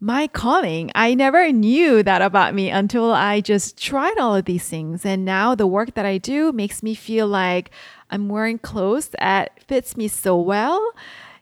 my 0.06 0.28
calling. 0.28 0.92
I 0.94 1.14
never 1.14 1.50
knew 1.50 2.00
that 2.04 2.22
about 2.22 2.54
me 2.54 2.70
until 2.70 3.12
I 3.12 3.40
just 3.40 3.76
tried 3.76 4.16
all 4.18 4.36
of 4.36 4.44
these 4.44 4.68
things. 4.68 5.04
And 5.04 5.24
now 5.24 5.56
the 5.56 5.66
work 5.66 5.94
that 5.94 6.06
I 6.06 6.16
do 6.16 6.52
makes 6.52 6.80
me 6.80 6.94
feel 6.94 7.26
like 7.26 7.72
I'm 8.08 8.28
wearing 8.28 8.60
clothes 8.60 9.08
that 9.18 9.60
fits 9.64 9.96
me 9.96 10.06
so 10.06 10.36
well. 10.40 10.92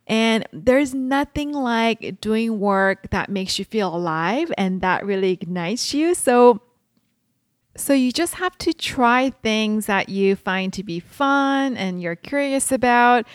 And 0.06 0.48
there's 0.50 0.94
nothing 0.94 1.52
like 1.52 2.22
doing 2.22 2.58
work 2.58 3.10
that 3.10 3.28
makes 3.28 3.58
you 3.58 3.66
feel 3.66 3.94
alive 3.94 4.50
and 4.56 4.80
that 4.80 5.04
really 5.04 5.32
ignites 5.32 5.92
you. 5.92 6.14
So 6.14 6.62
so 7.76 7.92
you 7.92 8.12
just 8.12 8.36
have 8.36 8.56
to 8.58 8.72
try 8.72 9.28
things 9.42 9.86
that 9.86 10.08
you 10.08 10.36
find 10.36 10.72
to 10.72 10.82
be 10.82 11.00
fun 11.00 11.76
and 11.76 12.00
you're 12.00 12.16
curious 12.16 12.72
about. 12.72 13.26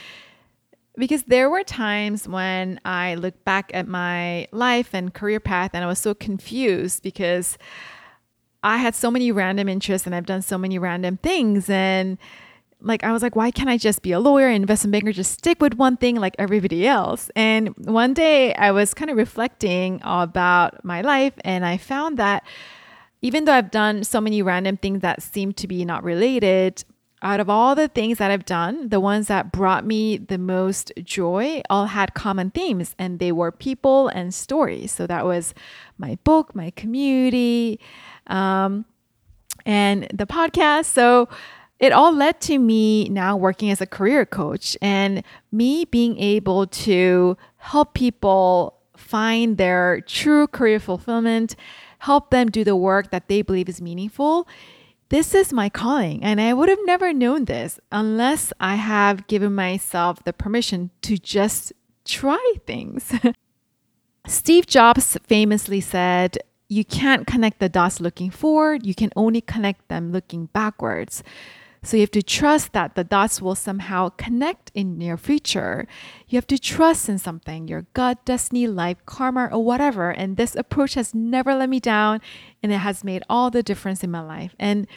Because 1.00 1.24
there 1.24 1.50
were 1.50 1.64
times 1.64 2.28
when 2.28 2.80
I 2.84 3.16
look 3.16 3.46
back 3.46 3.72
at 3.74 3.88
my 3.88 4.48
life 4.52 4.94
and 4.94 5.14
career 5.14 5.40
path 5.40 5.72
and 5.74 5.84
I 5.84 5.88
was 5.88 5.98
so 5.98 6.14
confused 6.14 7.02
because 7.02 7.58
I 8.62 8.78
had 8.78 8.94
so 8.94 9.10
many 9.10 9.32
random 9.32 9.70
interests 9.70 10.06
and 10.06 10.14
I've 10.14 10.26
done 10.26 10.42
so 10.42 10.58
many 10.58 10.78
random 10.78 11.16
things. 11.16 11.70
And 11.70 12.18
like, 12.82 13.06
I 13.06 13.14
was 13.14 13.22
like, 13.22 13.36
why 13.36 13.50
can't 13.50 13.70
I 13.70 13.78
just 13.78 14.02
be 14.02 14.12
a 14.12 14.20
lawyer, 14.20 14.48
and 14.48 14.58
investment 14.58 14.92
banker, 14.92 15.12
just 15.12 15.32
stick 15.32 15.62
with 15.62 15.76
one 15.76 15.96
thing 15.96 16.16
like 16.16 16.36
everybody 16.38 16.86
else? 16.86 17.32
And 17.36 17.70
one 17.78 18.14
day 18.14 18.54
I 18.56 18.72
was 18.72 18.94
kind 18.94 19.10
of 19.10 19.16
reflecting 19.16 20.02
about 20.04 20.84
my 20.84 21.02
life 21.02 21.34
and 21.46 21.66
I 21.66 21.78
found 21.78 22.18
that 22.18 22.44
even 23.22 23.46
though 23.46 23.54
I've 23.54 23.72
done 23.72 24.04
so 24.04 24.22
many 24.22 24.42
random 24.42 24.78
things 24.78 25.02
that 25.02 25.22
seem 25.22 25.54
to 25.54 25.68
be 25.68 25.84
not 25.86 26.04
related, 26.04 26.84
out 27.22 27.40
of 27.40 27.50
all 27.50 27.76
the 27.76 27.88
things 27.88 28.18
that 28.18 28.32
I've 28.32 28.46
done, 28.46 28.90
the 28.90 29.00
ones 29.00 29.28
that 29.28 29.52
brought 29.52 29.86
me 29.86 30.18
the 30.18 30.38
most 30.38 30.92
joy 31.04 31.62
all 31.70 31.88
had 31.88 32.14
common 32.14 32.52
themes, 32.52 32.96
and 32.98 33.20
they 33.20 33.32
were 33.32 33.52
people 33.52 34.08
and 34.10 34.34
stories. 34.34 34.92
So 34.92 35.06
that 35.08 35.26
was 35.26 35.54
my 35.98 36.18
book, 36.24 36.56
my 36.56 36.72
community, 36.72 37.80
um, 38.28 38.86
and 39.66 40.08
the 40.14 40.26
podcast. 40.26 40.86
So 40.86 41.28
it 41.80 41.92
all 41.92 42.14
led 42.14 42.42
to 42.42 42.58
me 42.58 43.10
now 43.10 43.36
working 43.36 43.70
as 43.70 43.82
a 43.82 43.86
career 43.86 44.26
coach 44.26 44.78
and 44.82 45.24
me 45.52 45.86
being 45.86 46.18
able 46.20 46.68
to 46.68 47.38
help 47.58 47.94
people 47.94 48.76
find 48.96 49.58
their 49.58 50.02
true 50.02 50.48
career 50.48 50.80
fulfillment 50.80 51.56
help 52.00 52.32
them 52.32 52.50
do 52.50 52.64
the 52.64 52.76
work 52.76 53.12
that 53.12 53.28
they 53.28 53.42
believe 53.42 53.70
is 53.70 53.82
meaningful. 53.82 54.48
This 55.10 55.34
is 55.34 55.52
my 55.52 55.70
calling, 55.70 56.24
and 56.24 56.40
I 56.40 56.54
would 56.54 56.70
have 56.70 56.86
never 56.86 57.12
known 57.14 57.46
this 57.46 57.80
unless 57.92 58.54
I 58.60 58.76
have 58.76 59.26
given 59.26 59.56
myself 59.56 60.24
the 60.24 60.34
permission 60.34 60.92
to 61.02 61.18
just 61.18 61.74
try 62.06 62.54
things. 62.68 63.12
Steve 64.28 64.68
Jobs 64.68 65.18
famously 65.26 65.82
said, 65.82 66.38
You 66.68 66.86
can't 66.86 67.26
connect 67.26 67.58
the 67.58 67.70
dots 67.70 68.00
looking 68.00 68.30
forward, 68.30 68.86
you 68.86 68.94
can 68.94 69.10
only 69.16 69.42
connect 69.42 69.88
them 69.88 70.12
looking 70.12 70.46
backwards. 70.54 71.24
So 71.82 71.96
you 71.96 72.02
have 72.02 72.12
to 72.12 72.22
trust 72.22 72.74
that 72.74 72.96
the 72.96 73.04
dots 73.04 73.42
will 73.42 73.56
somehow 73.56 74.10
connect 74.10 74.70
in 74.76 75.00
your 75.00 75.16
future. 75.16 75.88
You 76.28 76.36
have 76.36 76.48
to 76.48 76.60
trust 76.60 77.08
in 77.08 77.18
something, 77.18 77.68
your 77.68 77.84
gut, 77.94 78.26
destiny, 78.26 78.68
life, 78.68 78.98
karma, 79.06 79.50
or 79.52 79.64
whatever. 79.64 80.12
And 80.12 80.36
this 80.36 80.56
approach 80.56 80.96
has 80.96 81.16
never 81.16 81.56
let 81.56 81.70
me 81.70 81.80
down 81.80 82.20
and 82.62 82.72
it 82.72 82.80
has 82.80 83.04
made 83.04 83.24
all 83.30 83.50
the 83.50 83.64
difference 83.64 84.04
in 84.04 84.12
my 84.12 84.22
life. 84.22 84.56
And 84.60 84.88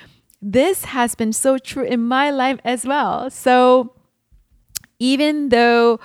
this 0.41 0.87
has 0.87 1.15
been 1.15 1.33
so 1.33 1.57
true 1.57 1.85
in 1.85 2.03
my 2.03 2.31
life 2.31 2.59
as 2.65 2.85
well. 2.85 3.31
So 3.31 3.95
even 4.99 5.51
though 5.51 6.01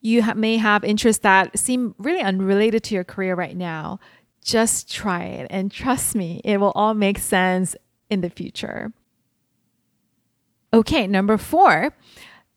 you 0.00 0.22
may 0.34 0.56
have 0.56 0.82
interests 0.82 1.22
that 1.22 1.58
seem 1.58 1.94
really 1.98 2.20
unrelated 2.20 2.82
to 2.84 2.94
your 2.94 3.04
career 3.04 3.34
right 3.34 3.56
now, 3.56 4.00
just 4.42 4.90
try 4.90 5.24
it 5.24 5.46
and 5.50 5.70
trust 5.70 6.14
me, 6.14 6.40
it 6.44 6.58
will 6.58 6.72
all 6.74 6.94
make 6.94 7.18
sense 7.18 7.76
in 8.08 8.22
the 8.22 8.30
future. 8.30 8.92
Okay, 10.76 11.06
number 11.06 11.38
four, 11.38 11.94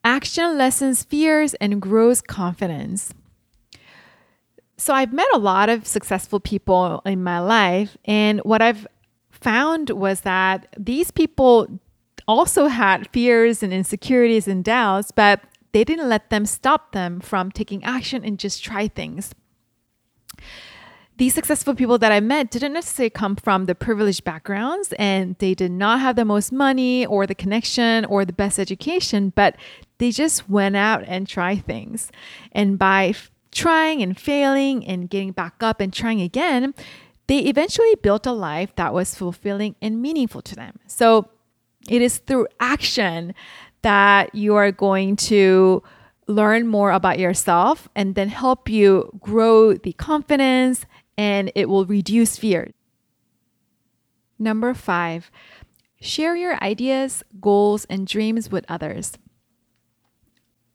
action 0.03 0.57
lessens 0.57 1.05
fears 1.05 1.53
and 1.53 1.81
grows 1.81 2.19
confidence. 2.19 3.13
So 4.75 4.93
I've 4.93 5.13
met 5.13 5.27
a 5.33 5.37
lot 5.37 5.69
of 5.69 5.87
successful 5.87 6.41
people 6.41 7.01
in 7.05 7.23
my 7.23 7.39
life, 7.39 7.95
and 8.03 8.41
what 8.41 8.61
I've 8.61 8.85
found 9.31 9.91
was 9.91 10.21
that 10.21 10.67
these 10.77 11.11
people 11.11 11.79
also 12.27 12.67
had 12.67 13.07
fears 13.13 13.63
and 13.63 13.71
insecurities 13.71 14.49
and 14.49 14.65
doubts, 14.65 15.11
but 15.11 15.39
they 15.71 15.85
didn't 15.85 16.09
let 16.09 16.29
them 16.29 16.45
stop 16.45 16.91
them 16.91 17.21
from 17.21 17.53
taking 17.53 17.85
action 17.85 18.25
and 18.25 18.37
just 18.37 18.61
try 18.61 18.89
things 18.89 19.33
these 21.19 21.33
successful 21.33 21.75
people 21.75 21.97
that 21.97 22.13
I 22.13 22.21
met 22.21 22.49
didn't 22.49 22.71
necessarily 22.71 23.09
come 23.09 23.35
from 23.35 23.65
the 23.65 23.75
privileged 23.75 24.23
backgrounds 24.23 24.93
and 24.97 25.35
they 25.39 25.53
did 25.53 25.69
not 25.69 25.99
have 25.99 26.15
the 26.15 26.23
most 26.23 26.53
money 26.53 27.05
or 27.05 27.27
the 27.27 27.35
connection 27.35 28.05
or 28.05 28.23
the 28.23 28.31
best 28.31 28.57
education, 28.57 29.33
but 29.35 29.57
they 29.97 30.11
just 30.11 30.49
went 30.49 30.77
out 30.77 31.03
and 31.07 31.27
tried 31.27 31.65
things. 31.65 32.09
And 32.53 32.79
by 32.79 33.07
f- 33.07 33.29
trying 33.51 34.01
and 34.01 34.17
failing 34.17 34.87
and 34.87 35.09
getting 35.09 35.33
back 35.33 35.55
up 35.61 35.81
and 35.81 35.91
trying 35.91 36.21
again, 36.21 36.73
they 37.27 37.39
eventually 37.39 37.95
built 37.95 38.25
a 38.25 38.31
life 38.31 38.73
that 38.77 38.93
was 38.93 39.13
fulfilling 39.13 39.75
and 39.81 40.01
meaningful 40.01 40.41
to 40.43 40.55
them. 40.55 40.79
So 40.87 41.29
it 41.89 42.01
is 42.01 42.19
through 42.19 42.47
action 42.61 43.33
that 43.81 44.33
you 44.33 44.55
are 44.55 44.71
going 44.71 45.17
to 45.17 45.83
learn 46.29 46.67
more 46.67 46.91
about 46.91 47.19
yourself 47.19 47.89
and 47.95 48.15
then 48.15 48.29
help 48.29 48.69
you 48.69 49.11
grow 49.19 49.73
the 49.73 49.91
confidence 49.93 50.85
and 51.19 51.51
it 51.53 51.67
will 51.67 51.85
reduce 51.85 52.37
fear. 52.37 52.71
Number 54.39 54.73
five, 54.73 55.29
share 55.99 56.33
your 56.33 56.55
ideas, 56.63 57.23
goals, 57.41 57.83
and 57.89 58.07
dreams 58.07 58.49
with 58.49 58.63
others. 58.69 59.17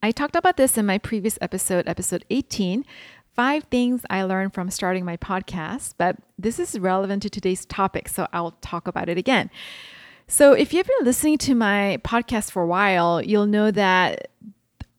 I 0.03 0.11
talked 0.11 0.37
about 0.37 0.59
this 0.59 0.77
in 0.77 0.85
my 0.85 0.99
previous 0.99 1.39
episode, 1.41 1.89
episode 1.89 2.27
18 2.29 2.85
five 3.33 3.65
things 3.65 4.03
I 4.11 4.23
learned 4.23 4.55
from 4.55 4.71
starting 4.71 5.05
my 5.05 5.17
podcast, 5.17 5.95
but 5.99 6.17
this 6.39 6.61
is 6.61 6.79
relevant 6.79 7.23
to 7.23 7.31
today's 7.31 7.65
topic, 7.65 8.09
so 8.09 8.29
I'll 8.33 8.53
talk 8.61 8.87
about 8.87 9.09
it 9.09 9.19
again. 9.19 9.51
So, 10.29 10.53
if 10.53 10.73
you've 10.73 10.87
been 10.87 11.05
listening 11.05 11.39
to 11.39 11.55
my 11.55 11.99
podcast 12.05 12.53
for 12.53 12.63
a 12.63 12.67
while, 12.67 13.21
you'll 13.21 13.47
know 13.47 13.71
that 13.71 14.29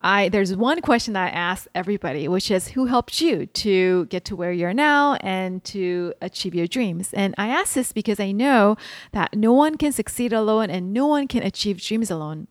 I 0.05 0.29
there's 0.29 0.55
one 0.55 0.81
question 0.81 1.13
that 1.15 1.33
I 1.33 1.35
ask 1.35 1.67
everybody, 1.73 2.27
which 2.27 2.51
is 2.51 2.69
who 2.69 2.85
helped 2.85 3.21
you 3.21 3.47
to 3.47 4.05
get 4.05 4.23
to 4.25 4.35
where 4.35 4.51
you're 4.51 4.71
now 4.71 5.15
and 5.15 5.63
to 5.65 6.13
achieve 6.21 6.53
your 6.53 6.67
dreams? 6.67 7.11
And 7.11 7.33
I 7.39 7.47
ask 7.47 7.73
this 7.73 7.91
because 7.91 8.19
I 8.19 8.31
know 8.31 8.77
that 9.13 9.35
no 9.35 9.51
one 9.51 9.77
can 9.77 9.91
succeed 9.91 10.31
alone 10.31 10.69
and 10.69 10.93
no 10.93 11.07
one 11.07 11.27
can 11.27 11.41
achieve 11.41 11.81
dreams 11.81 12.11
alone. 12.11 12.47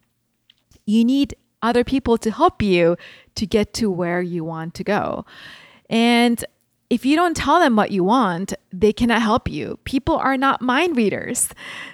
You 0.84 1.04
need 1.04 1.36
other 1.62 1.84
people 1.84 2.18
to 2.18 2.32
help 2.32 2.60
you 2.60 2.96
to 3.36 3.46
get 3.46 3.72
to 3.74 3.88
where 3.88 4.20
you 4.20 4.42
want 4.42 4.74
to 4.74 4.84
go. 4.84 5.24
And 5.88 6.44
if 6.90 7.06
you 7.06 7.16
don't 7.16 7.36
tell 7.36 7.58
them 7.58 7.76
what 7.76 7.90
you 7.90 8.04
want, 8.04 8.52
they 8.72 8.92
cannot 8.92 9.22
help 9.22 9.48
you. 9.48 9.78
People 9.84 10.16
are 10.16 10.36
not 10.36 10.60
mind 10.60 10.96
readers. 10.96 11.48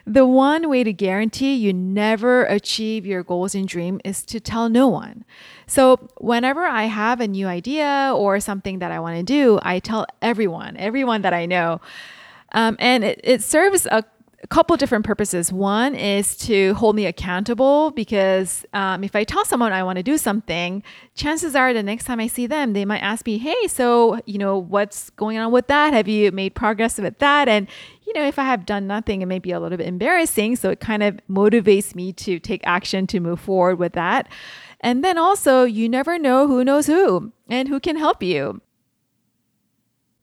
The 0.05 0.27
one 0.27 0.69
way 0.69 0.83
to 0.83 0.93
guarantee 0.93 1.55
you 1.55 1.73
never 1.73 2.45
achieve 2.45 3.07
your 3.07 3.23
goals 3.23 3.55
and 3.55 3.69
dream 3.69 4.01
is 4.05 4.23
to 4.25 4.41
tell 4.41 4.69
no 4.69 4.89
one. 4.89 5.25
So, 5.67 6.09
whenever 6.19 6.65
I 6.65 6.85
have 6.85 7.21
a 7.21 7.29
new 7.29 7.47
idea 7.47 8.13
or 8.15 8.41
something 8.41 8.81
that 8.81 8.91
I 8.91 8.99
want 8.99 9.17
to 9.19 9.23
do, 9.23 9.61
I 9.63 9.79
tell 9.79 10.07
everyone, 10.21 10.77
everyone 10.77 11.23
that 11.23 11.33
I 11.33 11.47
know. 11.47 11.81
Um, 12.53 12.77
and 12.81 13.05
it, 13.05 13.21
it 13.23 13.43
serves 13.43 13.87
a 13.87 14.05
a 14.43 14.47
couple 14.47 14.75
different 14.77 15.05
purposes. 15.05 15.53
One 15.53 15.95
is 15.95 16.37
to 16.39 16.73
hold 16.75 16.97
me 16.97 17.05
accountable 17.05 17.91
because 17.91 18.65
um, 18.73 19.05
if 19.05 19.15
I 19.15 19.23
tell 19.23 19.45
someone 19.45 19.73
I 19.73 19.83
want 19.83 19.99
to 19.99 20.03
do 20.03 20.17
something, 20.17 20.83
chances 21.15 21.55
are 21.55 21.75
the 21.75 21.83
next 21.83 22.05
time 22.05 22.21
I 22.21 22.27
see 22.27 22.47
them, 22.47 22.73
they 22.73 22.87
might 22.87 23.01
ask 23.01 23.27
me, 23.27 23.37
"Hey, 23.37 23.69
so 23.69 24.21
you 24.25 24.39
know 24.39 24.57
what's 24.57 25.11
going 25.11 25.37
on 25.37 25.53
with 25.53 25.67
that? 25.67 25.93
Have 25.93 26.09
you 26.09 26.33
made 26.33 26.55
progress 26.55 26.99
with 26.99 27.19
that?" 27.19 27.49
And 27.49 27.69
you 28.07 28.15
know, 28.15 28.27
if 28.27 28.39
I 28.39 28.45
have 28.45 28.65
done 28.65 28.87
nothing, 28.87 29.21
it 29.21 29.27
may 29.27 29.39
be 29.39 29.53
a 29.53 29.61
little 29.61 29.77
bit 29.77 29.87
embarrassing. 29.87 30.57
So 30.57 30.71
it 30.71 30.81
kind 30.81 31.03
of 31.03 31.21
motivates 31.31 31.95
me 31.95 32.13
to 32.15 32.39
take 32.39 32.63
action 32.65 33.07
to 33.09 33.21
move 33.21 33.41
forward 33.41 33.79
with 33.79 33.93
that. 33.93 34.29
And 34.81 35.05
then 35.05 35.19
also, 35.19 35.65
you 35.65 35.89
never 35.89 36.19
know 36.19 36.47
who 36.47 36.65
knows 36.65 36.87
who 36.87 37.33
and 37.49 37.69
who 37.69 37.79
can 37.79 37.97
help 37.97 38.23
you. 38.23 38.63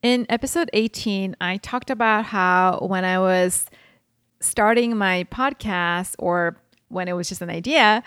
In 0.02 0.26
episode 0.28 0.70
18, 0.72 1.36
I 1.40 1.56
talked 1.56 1.90
about 1.90 2.26
how 2.26 2.78
when 2.82 3.04
I 3.04 3.18
was 3.18 3.66
starting 4.40 4.96
my 4.96 5.24
podcast 5.24 6.14
or 6.18 6.56
when 6.88 7.06
it 7.08 7.12
was 7.12 7.28
just 7.28 7.42
an 7.42 7.50
idea, 7.50 8.02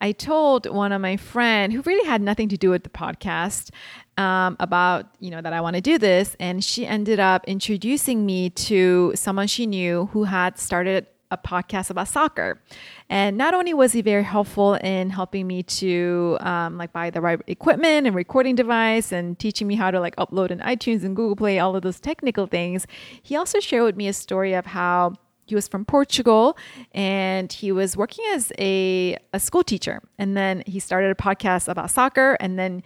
I 0.00 0.12
told 0.12 0.66
one 0.66 0.92
of 0.92 1.00
my 1.00 1.16
friend 1.16 1.72
who 1.72 1.80
really 1.82 2.06
had 2.06 2.20
nothing 2.20 2.48
to 2.50 2.56
do 2.56 2.70
with 2.70 2.84
the 2.84 2.90
podcast 2.90 3.70
um, 4.18 4.56
about 4.60 5.06
you 5.20 5.30
know 5.30 5.40
that 5.40 5.52
I 5.52 5.60
want 5.60 5.76
to 5.76 5.82
do 5.82 5.98
this, 5.98 6.36
and 6.38 6.62
she 6.62 6.86
ended 6.86 7.20
up 7.20 7.44
introducing 7.46 8.26
me 8.26 8.50
to 8.50 9.12
someone 9.14 9.46
she 9.46 9.66
knew 9.66 10.06
who 10.12 10.24
had 10.24 10.58
started 10.58 11.06
a 11.30 11.36
podcast 11.36 11.90
about 11.90 12.06
soccer. 12.08 12.60
And 13.08 13.36
not 13.36 13.52
only 13.52 13.74
was 13.74 13.92
he 13.92 14.00
very 14.00 14.22
helpful 14.22 14.74
in 14.74 15.10
helping 15.10 15.46
me 15.46 15.64
to 15.64 16.38
um, 16.40 16.78
like 16.78 16.92
buy 16.92 17.10
the 17.10 17.20
right 17.20 17.40
equipment 17.48 18.06
and 18.06 18.14
recording 18.14 18.54
device 18.54 19.10
and 19.10 19.36
teaching 19.36 19.66
me 19.66 19.74
how 19.74 19.90
to 19.90 19.98
like 19.98 20.14
upload 20.16 20.50
in 20.52 20.60
iTunes 20.60 21.04
and 21.04 21.16
Google 21.16 21.34
Play, 21.34 21.58
all 21.58 21.74
of 21.74 21.82
those 21.82 21.98
technical 21.98 22.46
things, 22.46 22.86
he 23.22 23.34
also 23.34 23.58
shared 23.58 23.82
with 23.82 23.96
me 23.96 24.06
a 24.06 24.12
story 24.12 24.54
of 24.54 24.66
how 24.66 25.14
he 25.46 25.54
was 25.54 25.68
from 25.68 25.84
Portugal 25.84 26.58
and 26.92 27.52
he 27.52 27.72
was 27.72 27.96
working 27.96 28.24
as 28.32 28.52
a, 28.58 29.16
a 29.32 29.40
school 29.40 29.62
teacher. 29.62 30.02
And 30.18 30.36
then 30.36 30.62
he 30.66 30.80
started 30.80 31.10
a 31.10 31.14
podcast 31.14 31.68
about 31.68 31.90
soccer 31.90 32.36
and 32.40 32.58
then 32.58 32.82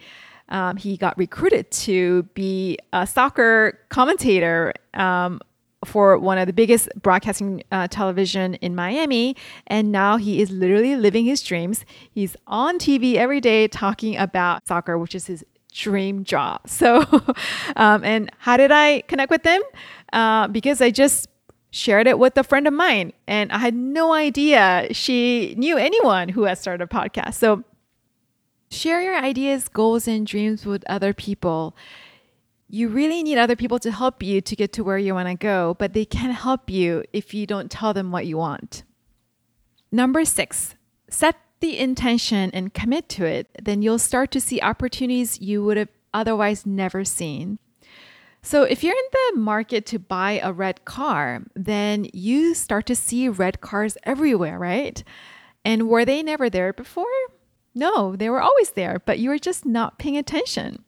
um, 0.49 0.77
he 0.77 0.97
got 0.97 1.17
recruited 1.17 1.71
to 1.71 2.23
be 2.33 2.77
a 2.93 3.07
soccer 3.07 3.79
commentator 3.89 4.73
um, 4.93 5.39
for 5.85 6.17
one 6.17 6.37
of 6.37 6.45
the 6.45 6.53
biggest 6.53 6.89
broadcasting 7.01 7.63
uh, 7.71 7.87
television 7.87 8.55
in 8.55 8.75
Miami. 8.75 9.35
And 9.67 9.91
now 9.91 10.17
he 10.17 10.41
is 10.41 10.51
literally 10.51 10.95
living 10.95 11.25
his 11.25 11.41
dreams. 11.41 11.85
He's 12.11 12.35
on 12.47 12.77
TV 12.77 13.15
every 13.15 13.41
day 13.41 13.67
talking 13.67 14.17
about 14.17 14.67
soccer, 14.67 14.97
which 14.97 15.15
is 15.15 15.27
his 15.27 15.43
dream 15.73 16.23
job. 16.23 16.61
So, 16.67 17.05
um, 17.75 18.03
and 18.03 18.29
how 18.37 18.57
did 18.57 18.71
I 18.71 19.01
connect 19.01 19.31
with 19.31 19.43
him? 19.43 19.61
Uh, 20.11 20.47
because 20.47 20.81
I 20.81 20.91
just 20.91 21.27
shared 21.71 22.05
it 22.05 22.19
with 22.19 22.37
a 22.37 22.43
friend 22.43 22.67
of 22.67 22.73
mine, 22.73 23.13
and 23.27 23.51
I 23.51 23.57
had 23.57 23.73
no 23.73 24.13
idea 24.13 24.87
she 24.91 25.55
knew 25.57 25.77
anyone 25.77 26.29
who 26.29 26.43
had 26.43 26.57
started 26.57 26.83
a 26.83 26.87
podcast. 26.87 27.35
So, 27.35 27.63
share 28.69 29.01
your 29.01 29.17
ideas, 29.17 29.67
goals, 29.67 30.07
and 30.07 30.27
dreams 30.27 30.65
with 30.65 30.83
other 30.87 31.13
people 31.13 31.75
you 32.71 32.87
really 32.87 33.21
need 33.21 33.37
other 33.37 33.57
people 33.57 33.79
to 33.79 33.91
help 33.91 34.23
you 34.23 34.39
to 34.39 34.55
get 34.55 34.71
to 34.73 34.83
where 34.83 34.97
you 34.97 35.13
want 35.13 35.27
to 35.27 35.35
go, 35.35 35.75
but 35.77 35.91
they 35.93 36.05
can't 36.05 36.33
help 36.33 36.69
you 36.69 37.03
if 37.11 37.33
you 37.33 37.45
don't 37.45 37.69
tell 37.69 37.93
them 37.93 38.11
what 38.11 38.25
you 38.25 38.37
want. 38.37 38.83
Number 39.91 40.23
six, 40.23 40.75
set 41.09 41.35
the 41.59 41.77
intention 41.77 42.49
and 42.53 42.73
commit 42.73 43.09
to 43.09 43.25
it. 43.25 43.49
Then 43.61 43.81
you'll 43.81 43.99
start 43.99 44.31
to 44.31 44.39
see 44.39 44.61
opportunities 44.61 45.41
you 45.41 45.63
would 45.65 45.75
have 45.75 45.89
otherwise 46.13 46.65
never 46.65 47.03
seen. 47.03 47.59
So, 48.43 48.63
if 48.63 48.83
you're 48.83 48.95
in 48.95 49.33
the 49.33 49.39
market 49.39 49.85
to 49.87 49.99
buy 49.99 50.39
a 50.41 50.51
red 50.51 50.83
car, 50.83 51.43
then 51.55 52.07
you 52.11 52.55
start 52.55 52.87
to 52.87 52.95
see 52.95 53.29
red 53.29 53.61
cars 53.61 53.97
everywhere, 54.03 54.57
right? 54.57 55.03
And 55.63 55.87
were 55.87 56.05
they 56.05 56.23
never 56.23 56.49
there 56.49 56.73
before? 56.73 57.05
No, 57.75 58.15
they 58.15 58.29
were 58.29 58.41
always 58.41 58.71
there, 58.71 58.99
but 59.05 59.19
you 59.19 59.29
were 59.29 59.37
just 59.37 59.65
not 59.65 59.99
paying 59.99 60.17
attention. 60.17 60.83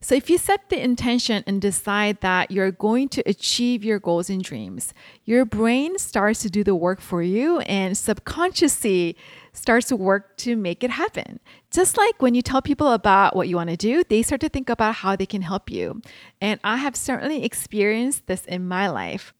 So, 0.00 0.14
if 0.14 0.30
you 0.30 0.38
set 0.38 0.70
the 0.70 0.82
intention 0.82 1.44
and 1.46 1.60
decide 1.60 2.22
that 2.22 2.50
you're 2.50 2.70
going 2.70 3.10
to 3.10 3.22
achieve 3.28 3.84
your 3.84 3.98
goals 3.98 4.30
and 4.30 4.42
dreams, 4.42 4.94
your 5.24 5.44
brain 5.44 5.98
starts 5.98 6.40
to 6.42 6.50
do 6.50 6.64
the 6.64 6.74
work 6.74 7.00
for 7.00 7.22
you 7.22 7.60
and 7.60 7.96
subconsciously 7.96 9.16
starts 9.56 9.88
to 9.88 9.96
work 9.96 10.36
to 10.36 10.54
make 10.54 10.84
it 10.84 10.90
happen. 10.90 11.40
Just 11.70 11.96
like 11.96 12.20
when 12.20 12.34
you 12.34 12.42
tell 12.42 12.62
people 12.62 12.92
about 12.92 13.34
what 13.34 13.48
you 13.48 13.56
want 13.56 13.70
to 13.70 13.76
do, 13.76 14.04
they 14.04 14.22
start 14.22 14.40
to 14.42 14.48
think 14.48 14.68
about 14.68 14.96
how 14.96 15.16
they 15.16 15.26
can 15.26 15.42
help 15.42 15.70
you. 15.70 16.02
And 16.40 16.60
I 16.62 16.76
have 16.76 16.94
certainly 16.94 17.44
experienced 17.44 18.26
this 18.26 18.44
in 18.44 18.68
my 18.68 18.88
life. 18.88 19.32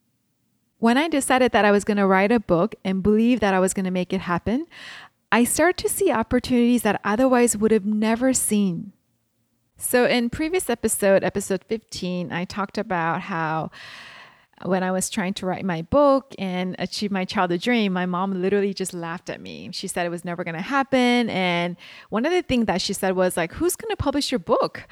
When 0.79 0.99
I 0.99 1.09
decided 1.09 1.53
that 1.53 1.65
I 1.65 1.71
was 1.71 1.85
going 1.85 1.97
to 1.97 2.07
write 2.07 2.33
a 2.33 2.41
book 2.41 2.75
and 2.85 3.03
believe 3.03 3.41
that 3.41 3.55
I 3.55 3.61
was 3.61 3.75
going 3.75 3.85
to 3.85 3.91
make 3.91 4.13
it 4.13 4.23
happen, 4.23 4.67
I 5.31 5.45
started 5.45 5.77
to 5.83 5.89
see 5.89 6.11
opportunities 6.11 6.83
that 6.83 7.01
otherwise 7.05 7.57
would 7.57 7.71
have 7.71 7.87
never 7.87 8.33
seen. 8.33 8.93
So, 9.79 10.07
in 10.07 10.31
previous 10.31 10.71
episode, 10.71 11.23
episode 11.23 11.63
15, 11.65 12.33
I 12.33 12.45
talked 12.45 12.79
about 12.79 13.23
how 13.23 13.71
when 14.65 14.83
I 14.83 14.91
was 14.91 15.11
trying 15.11 15.35
to 15.35 15.47
write 15.47 15.65
my 15.65 15.83
book 15.83 16.35
and 16.39 16.77
achieve 16.79 17.11
my 17.11 17.25
childhood 17.25 17.61
dream, 17.61 17.93
my 17.93 18.07
mom 18.07 18.41
literally 18.41 18.73
just 18.73 18.95
laughed 18.95 19.29
at 19.29 19.41
me. 19.41 19.71
She 19.73 19.87
said 19.87 20.07
it 20.07 20.11
was 20.11 20.25
never 20.25 20.45
going 20.45 20.55
to 20.55 20.63
happen. 20.63 21.29
And 21.29 21.77
one 22.09 22.25
of 22.25 22.33
the 22.33 22.43
things 22.43 22.67
that 22.67 22.81
she 22.81 22.93
said 22.95 23.17
was 23.17 23.37
like, 23.37 23.53
"Who's 23.53 23.77
going 23.77 23.91
to 23.91 23.97
publish 23.97 24.33
your 24.33 24.39
book?" 24.39 24.89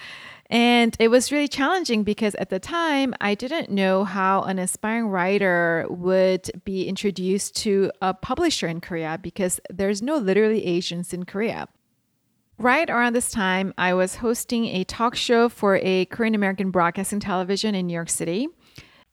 And 0.51 0.95
it 1.01 1.09
was 1.09 1.33
really 1.33 1.49
challenging 1.49 2.05
because 2.05 2.35
at 2.35 2.51
the 2.51 2.61
time, 2.61 3.15
I 3.21 3.35
didn't 3.35 3.71
know 3.71 4.05
how 4.05 4.43
an 4.43 4.59
aspiring 4.59 5.09
writer 5.09 5.87
would 5.89 6.51
be 6.65 6.87
introduced 6.87 7.57
to 7.57 7.91
a 8.03 8.13
publisher 8.13 8.69
in 8.69 8.83
Korea 8.83 9.19
because 9.21 9.61
there's 9.71 10.03
no 10.03 10.19
literary 10.19 10.63
agents 10.63 11.15
in 11.15 11.25
Korea. 11.25 11.69
Right 12.59 12.89
around 12.89 13.15
this 13.15 13.31
time, 13.31 13.75
I 13.79 13.95
was 13.95 14.17
hosting 14.17 14.67
a 14.67 14.85
talk 14.85 15.17
show 15.17 15.49
for 15.49 15.81
a 15.83 16.05
Korean 16.05 16.35
American 16.35 16.71
broadcasting 16.71 17.19
television 17.19 17.75
in 17.75 17.87
New 17.87 17.95
York 17.95 18.11
City. 18.11 18.49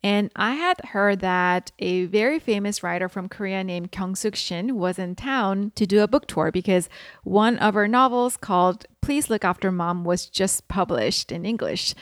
And 0.04 0.32
I 0.36 0.56
had 0.56 0.84
heard 0.86 1.20
that 1.20 1.72
a 1.78 2.06
very 2.06 2.40
famous 2.40 2.82
writer 2.82 3.08
from 3.08 3.30
Korea 3.30 3.64
named 3.64 3.92
Kyung-sook 3.92 4.36
Shin 4.36 4.76
was 4.76 4.98
in 4.98 5.16
town 5.16 5.72
to 5.76 5.86
do 5.86 6.02
a 6.02 6.08
book 6.08 6.26
tour 6.26 6.52
because 6.52 6.90
one 7.24 7.60
of 7.60 7.76
her 7.76 7.88
novels 7.88 8.36
called 8.36 8.86
Please 9.02 9.30
Look 9.30 9.46
After 9.46 9.72
Mom 9.72 10.04
was 10.04 10.26
just 10.26 10.68
published 10.68 11.32
in 11.32 11.46
English. 11.46 11.94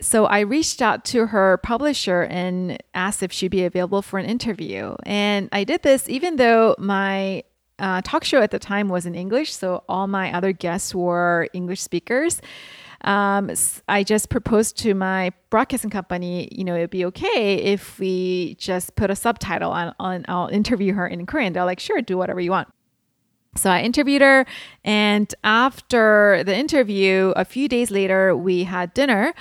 So 0.00 0.24
I 0.24 0.40
reached 0.40 0.80
out 0.80 1.04
to 1.06 1.26
her 1.26 1.58
publisher 1.58 2.22
and 2.22 2.82
asked 2.94 3.22
if 3.22 3.32
she'd 3.32 3.48
be 3.48 3.64
available 3.64 4.00
for 4.00 4.18
an 4.18 4.24
interview. 4.24 4.94
And 5.04 5.50
I 5.52 5.64
did 5.64 5.82
this 5.82 6.08
even 6.08 6.36
though 6.36 6.74
my 6.78 7.44
uh, 7.78 8.00
talk 8.02 8.24
show 8.24 8.40
at 8.40 8.50
the 8.50 8.58
time 8.58 8.88
was 8.88 9.04
in 9.04 9.14
English, 9.14 9.54
so 9.54 9.84
all 9.88 10.06
my 10.06 10.32
other 10.32 10.52
guests 10.52 10.94
were 10.94 11.48
English 11.52 11.80
speakers. 11.80 12.40
Um, 13.02 13.50
I 13.88 14.04
just 14.04 14.28
proposed 14.28 14.76
to 14.78 14.94
my 14.94 15.32
broadcasting 15.48 15.90
company, 15.90 16.48
you 16.52 16.64
know, 16.64 16.74
it'd 16.74 16.90
be 16.90 17.04
okay 17.06 17.54
if 17.56 17.98
we 17.98 18.56
just 18.58 18.94
put 18.94 19.10
a 19.10 19.16
subtitle 19.16 19.72
on, 19.72 19.94
on 19.98 20.24
I'll 20.28 20.48
interview 20.48 20.92
her 20.94 21.06
in 21.06 21.24
Korean. 21.26 21.52
They're 21.52 21.64
like, 21.64 21.80
sure, 21.80 22.02
do 22.02 22.18
whatever 22.18 22.40
you 22.40 22.50
want. 22.50 22.68
So 23.56 23.68
I 23.68 23.80
interviewed 23.80 24.22
her, 24.22 24.46
and 24.84 25.34
after 25.42 26.44
the 26.44 26.56
interview, 26.56 27.32
a 27.34 27.44
few 27.44 27.66
days 27.66 27.90
later, 27.90 28.36
we 28.36 28.62
had 28.62 28.94
dinner, 28.94 29.34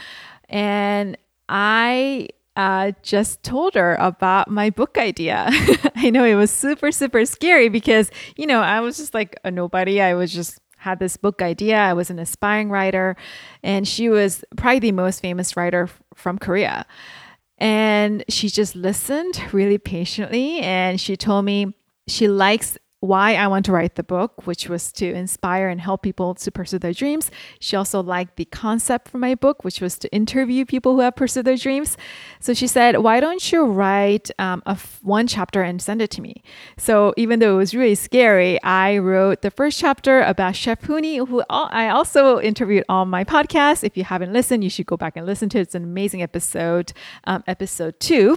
and 0.50 1.16
I 1.48 2.30
uh, 2.56 2.92
just 3.04 3.44
told 3.44 3.76
her 3.76 3.96
about 4.00 4.50
my 4.50 4.70
book 4.70 4.98
idea. 4.98 5.46
I 5.96 6.10
know 6.10 6.26
it 6.26 6.36
was 6.36 6.52
super, 6.52 6.92
super 6.92 7.24
scary 7.26 7.70
because, 7.70 8.12
you 8.36 8.48
know, 8.48 8.62
I 8.62 8.82
was 8.82 8.98
just 8.98 9.14
like 9.14 9.40
a 9.46 9.52
nobody. 9.52 10.02
I 10.02 10.14
was 10.14 10.34
just 10.34 10.60
had 10.80 11.00
this 11.00 11.18
book 11.18 11.42
idea. 11.42 11.78
I 11.78 11.94
was 11.94 12.10
an 12.10 12.20
aspiring 12.20 12.70
writer, 12.70 13.16
and 13.62 13.88
she 13.88 14.10
was 14.10 14.44
probably 14.58 14.80
the 14.80 14.92
most 14.94 15.22
famous 15.22 15.56
writer 15.56 15.90
from 16.16 16.40
Korea. 16.40 16.86
And 17.58 18.24
she 18.30 18.50
just 18.50 18.76
listened 18.76 19.42
really 19.52 19.78
patiently, 19.78 20.60
and 20.60 21.00
she 21.00 21.18
told 21.18 21.46
me 21.46 21.76
she 22.08 22.28
likes 22.28 22.78
why 23.02 23.36
I 23.36 23.48
want 23.48 23.66
to 23.66 23.72
write 23.72 23.96
the 23.96 24.04
book, 24.04 24.46
which 24.46 24.68
was 24.68 24.92
to 24.94 25.14
inspire 25.14 25.70
and 25.70 25.80
help 25.80 26.02
people 26.02 26.36
to 26.36 26.52
pursue 26.52 26.80
their 26.80 26.92
dreams. 26.92 27.32
She 27.60 27.78
also 27.78 28.04
liked 28.04 28.36
the 28.36 28.44
concept 28.46 29.08
for 29.08 29.18
my 29.18 29.36
book, 29.36 29.64
which 29.64 29.80
was 29.80 29.98
to 30.00 30.12
interview 30.12 30.66
people 30.66 30.96
who 30.96 31.02
have 31.02 31.16
pursued 31.16 31.46
their 31.46 31.56
dreams. 31.56 31.96
So 32.42 32.54
she 32.54 32.68
said, 32.68 32.98
"Why 32.98 33.22
don't 33.22 33.52
you 33.52 33.64
write 33.66 34.30
um, 34.38 34.62
a 34.66 34.72
f- 34.72 35.00
one 35.02 35.28
chapter 35.28 35.62
and 35.62 35.82
send 35.82 36.02
it 36.02 36.12
to 36.12 36.22
me?" 36.22 36.44
So 36.78 37.14
even 37.16 37.40
though 37.40 37.56
it 37.56 37.58
was 37.58 37.74
really 37.74 37.96
scary, 37.96 38.62
I 38.64 38.98
wrote 38.98 39.44
the 39.44 39.52
first 39.52 39.80
chapter 39.80 40.22
about 40.22 40.58
Chef 40.58 40.82
Hooni, 40.82 41.26
who 41.26 41.42
I 41.50 41.90
also 41.90 42.42
interviewed 42.42 42.84
on 42.90 43.08
my 43.08 43.24
podcast. 43.24 43.86
If 43.86 43.96
you 43.96 44.04
haven't 44.04 44.34
listened, 44.34 44.64
you 44.64 44.70
should 44.70 44.88
go 44.88 44.98
back 44.98 45.16
and 45.16 45.26
listen 45.26 45.48
to 45.50 45.58
it. 45.60 45.62
It's 45.62 45.76
an 45.76 45.86
amazing 45.86 46.22
episode, 46.22 46.92
um, 47.24 47.46
episode 47.48 47.98
two. 48.02 48.36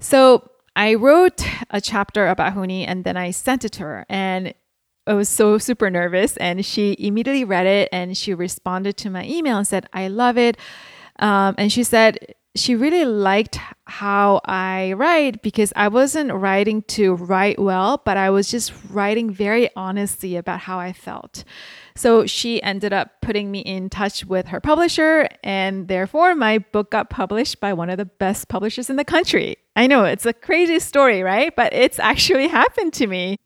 So 0.00 0.50
I 0.80 0.94
wrote 0.94 1.46
a 1.68 1.78
chapter 1.78 2.26
about 2.28 2.54
Hooni 2.54 2.86
and 2.88 3.04
then 3.04 3.14
I 3.14 3.32
sent 3.32 3.66
it 3.66 3.72
to 3.72 3.82
her. 3.82 4.06
And 4.08 4.54
I 5.06 5.12
was 5.12 5.28
so 5.28 5.58
super 5.58 5.90
nervous. 5.90 6.38
And 6.38 6.64
she 6.64 6.96
immediately 6.98 7.44
read 7.44 7.66
it 7.66 7.90
and 7.92 8.16
she 8.16 8.32
responded 8.32 8.96
to 8.96 9.10
my 9.10 9.26
email 9.26 9.58
and 9.58 9.66
said, 9.66 9.90
I 9.92 10.08
love 10.08 10.38
it. 10.38 10.56
Um, 11.18 11.54
and 11.58 11.70
she 11.70 11.82
said, 11.82 12.34
she 12.56 12.74
really 12.74 13.04
liked 13.04 13.58
how 13.90 14.40
I 14.44 14.92
write 14.92 15.42
because 15.42 15.72
I 15.74 15.88
wasn't 15.88 16.32
writing 16.32 16.82
to 16.82 17.14
write 17.14 17.58
well, 17.58 18.00
but 18.04 18.16
I 18.16 18.30
was 18.30 18.50
just 18.50 18.72
writing 18.88 19.30
very 19.30 19.68
honestly 19.74 20.36
about 20.36 20.60
how 20.60 20.78
I 20.78 20.92
felt. 20.92 21.44
So 21.96 22.24
she 22.24 22.62
ended 22.62 22.92
up 22.92 23.20
putting 23.20 23.50
me 23.50 23.60
in 23.60 23.90
touch 23.90 24.24
with 24.24 24.48
her 24.48 24.60
publisher, 24.60 25.28
and 25.42 25.88
therefore 25.88 26.34
my 26.34 26.58
book 26.58 26.90
got 26.92 27.10
published 27.10 27.60
by 27.60 27.72
one 27.72 27.90
of 27.90 27.98
the 27.98 28.04
best 28.04 28.48
publishers 28.48 28.88
in 28.88 28.96
the 28.96 29.04
country. 29.04 29.56
I 29.76 29.86
know 29.86 30.04
it's 30.04 30.26
a 30.26 30.32
crazy 30.32 30.78
story, 30.78 31.22
right? 31.22 31.54
But 31.54 31.72
it's 31.72 31.98
actually 32.10 32.48
happened 32.48 32.92
to 32.94 33.06
me. 33.06 33.38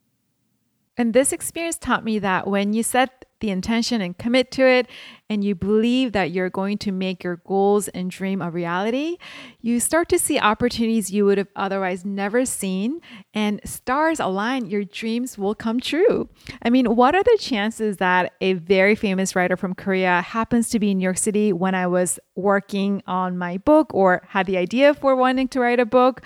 And 0.96 1.12
this 1.12 1.32
experience 1.32 1.78
taught 1.78 2.04
me 2.04 2.18
that 2.20 2.46
when 2.46 2.72
you 2.72 2.82
set 2.82 3.24
the 3.44 3.50
intention 3.50 4.00
and 4.00 4.16
commit 4.16 4.50
to 4.52 4.66
it, 4.66 4.88
and 5.28 5.44
you 5.44 5.54
believe 5.54 6.12
that 6.12 6.30
you're 6.30 6.48
going 6.48 6.78
to 6.78 6.90
make 6.90 7.22
your 7.22 7.36
goals 7.36 7.88
and 7.88 8.10
dream 8.10 8.40
a 8.40 8.50
reality, 8.50 9.18
you 9.60 9.80
start 9.80 10.08
to 10.08 10.18
see 10.18 10.38
opportunities 10.38 11.10
you 11.10 11.26
would 11.26 11.36
have 11.36 11.48
otherwise 11.54 12.06
never 12.06 12.46
seen, 12.46 13.00
and 13.34 13.60
stars 13.64 14.18
align, 14.18 14.64
your 14.64 14.82
dreams 14.82 15.36
will 15.36 15.54
come 15.54 15.78
true. 15.78 16.26
I 16.62 16.70
mean, 16.70 16.96
what 16.96 17.14
are 17.14 17.22
the 17.22 17.36
chances 17.38 17.98
that 17.98 18.32
a 18.40 18.54
very 18.54 18.94
famous 18.94 19.36
writer 19.36 19.58
from 19.58 19.74
Korea 19.74 20.22
happens 20.22 20.70
to 20.70 20.78
be 20.78 20.92
in 20.92 20.98
New 20.98 21.04
York 21.04 21.18
City 21.18 21.52
when 21.52 21.74
I 21.74 21.86
was 21.86 22.18
working 22.36 23.02
on 23.06 23.36
my 23.36 23.58
book 23.58 23.92
or 23.92 24.22
had 24.28 24.46
the 24.46 24.56
idea 24.56 24.94
for 24.94 25.14
wanting 25.14 25.48
to 25.48 25.60
write 25.60 25.80
a 25.80 25.86
book? 25.86 26.22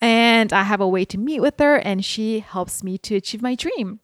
And 0.00 0.50
I 0.50 0.62
have 0.62 0.80
a 0.80 0.88
way 0.88 1.04
to 1.06 1.18
meet 1.18 1.40
with 1.40 1.58
her, 1.58 1.76
and 1.76 2.02
she 2.02 2.40
helps 2.40 2.82
me 2.82 2.96
to 2.98 3.16
achieve 3.16 3.42
my 3.42 3.54
dream. 3.54 4.00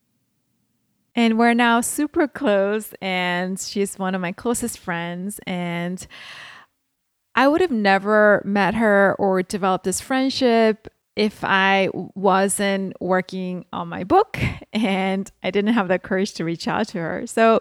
And 1.14 1.38
we're 1.38 1.54
now 1.54 1.80
super 1.80 2.28
close, 2.28 2.94
and 3.00 3.58
she's 3.58 3.98
one 3.98 4.14
of 4.14 4.20
my 4.20 4.32
closest 4.32 4.78
friends. 4.78 5.40
And 5.46 6.06
I 7.34 7.48
would 7.48 7.60
have 7.60 7.70
never 7.70 8.42
met 8.44 8.74
her 8.74 9.16
or 9.18 9.42
developed 9.42 9.84
this 9.84 10.00
friendship 10.00 10.88
if 11.16 11.44
I 11.44 11.88
wasn't 11.92 13.00
working 13.00 13.64
on 13.72 13.88
my 13.88 14.04
book 14.04 14.38
and 14.72 15.30
I 15.42 15.50
didn't 15.50 15.74
have 15.74 15.88
the 15.88 15.98
courage 15.98 16.34
to 16.34 16.44
reach 16.44 16.68
out 16.68 16.88
to 16.88 16.98
her. 16.98 17.26
So 17.26 17.60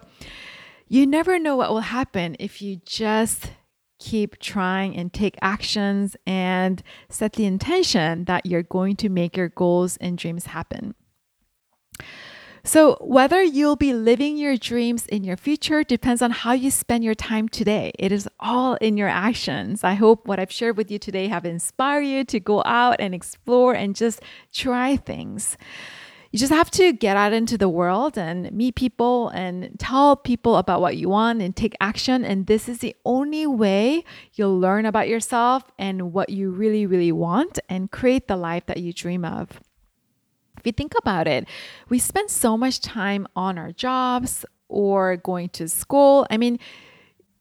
you 0.88 1.06
never 1.06 1.38
know 1.38 1.56
what 1.56 1.70
will 1.70 1.80
happen 1.80 2.36
if 2.38 2.62
you 2.62 2.80
just 2.84 3.52
keep 3.98 4.38
trying 4.38 4.96
and 4.96 5.12
take 5.12 5.36
actions 5.42 6.16
and 6.26 6.82
set 7.08 7.34
the 7.34 7.44
intention 7.44 8.24
that 8.24 8.46
you're 8.46 8.62
going 8.62 8.96
to 8.96 9.08
make 9.08 9.36
your 9.36 9.50
goals 9.50 9.96
and 9.98 10.16
dreams 10.16 10.46
happen. 10.46 10.94
So, 12.62 12.96
whether 13.00 13.42
you'll 13.42 13.76
be 13.76 13.94
living 13.94 14.36
your 14.36 14.56
dreams 14.56 15.06
in 15.06 15.24
your 15.24 15.36
future 15.36 15.82
depends 15.82 16.20
on 16.20 16.30
how 16.30 16.52
you 16.52 16.70
spend 16.70 17.02
your 17.02 17.14
time 17.14 17.48
today. 17.48 17.92
It 17.98 18.12
is 18.12 18.28
all 18.38 18.74
in 18.76 18.96
your 18.96 19.08
actions. 19.08 19.82
I 19.82 19.94
hope 19.94 20.28
what 20.28 20.38
I've 20.38 20.52
shared 20.52 20.76
with 20.76 20.90
you 20.90 20.98
today 20.98 21.28
have 21.28 21.46
inspired 21.46 22.02
you 22.02 22.24
to 22.24 22.38
go 22.38 22.62
out 22.66 22.96
and 23.00 23.14
explore 23.14 23.74
and 23.74 23.96
just 23.96 24.22
try 24.52 24.96
things. 24.96 25.56
You 26.32 26.38
just 26.38 26.52
have 26.52 26.70
to 26.72 26.92
get 26.92 27.16
out 27.16 27.32
into 27.32 27.58
the 27.58 27.68
world 27.68 28.16
and 28.16 28.52
meet 28.52 28.76
people 28.76 29.30
and 29.30 29.76
tell 29.80 30.14
people 30.14 30.56
about 30.56 30.80
what 30.80 30.96
you 30.96 31.08
want 31.08 31.42
and 31.42 31.56
take 31.56 31.74
action. 31.80 32.24
And 32.24 32.46
this 32.46 32.68
is 32.68 32.78
the 32.78 32.94
only 33.04 33.46
way 33.46 34.04
you'll 34.34 34.58
learn 34.58 34.86
about 34.86 35.08
yourself 35.08 35.64
and 35.76 36.12
what 36.12 36.28
you 36.28 36.50
really, 36.50 36.86
really 36.86 37.10
want 37.10 37.58
and 37.68 37.90
create 37.90 38.28
the 38.28 38.36
life 38.36 38.66
that 38.66 38.76
you 38.76 38.92
dream 38.92 39.24
of. 39.24 39.60
If 40.60 40.66
you 40.66 40.72
think 40.72 40.94
about 40.98 41.26
it, 41.26 41.48
we 41.88 41.98
spend 41.98 42.30
so 42.30 42.56
much 42.56 42.80
time 42.80 43.26
on 43.34 43.58
our 43.58 43.72
jobs 43.72 44.44
or 44.68 45.16
going 45.16 45.48
to 45.50 45.68
school. 45.68 46.26
I 46.30 46.36
mean, 46.36 46.58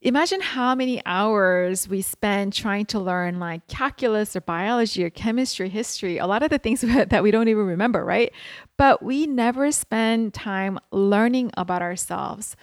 imagine 0.01 0.39
how 0.39 0.73
many 0.73 1.01
hours 1.05 1.88
we 1.89 2.01
spend 2.01 2.53
trying 2.53 2.86
to 2.88 2.99
learn 2.99 3.39
like 3.39 3.67
calculus 3.67 4.36
or 4.36 4.41
biology 4.41 5.03
or 5.03 5.10
chemistry, 5.10 5.67
history, 5.69 6.17
a 6.17 6.25
lot 6.25 6.43
of 6.43 6.49
the 6.49 6.58
things 6.58 6.82
that 6.82 7.21
we 7.21 7.32
don't 7.32 7.49
even 7.49 7.65
remember, 7.65 8.03
right? 8.03 8.32
But 8.77 9.03
we 9.03 9.27
never 9.27 9.71
spend 9.71 10.34
time 10.34 10.79
learning 10.91 11.51
about 11.58 11.82
ourselves. 11.82 12.55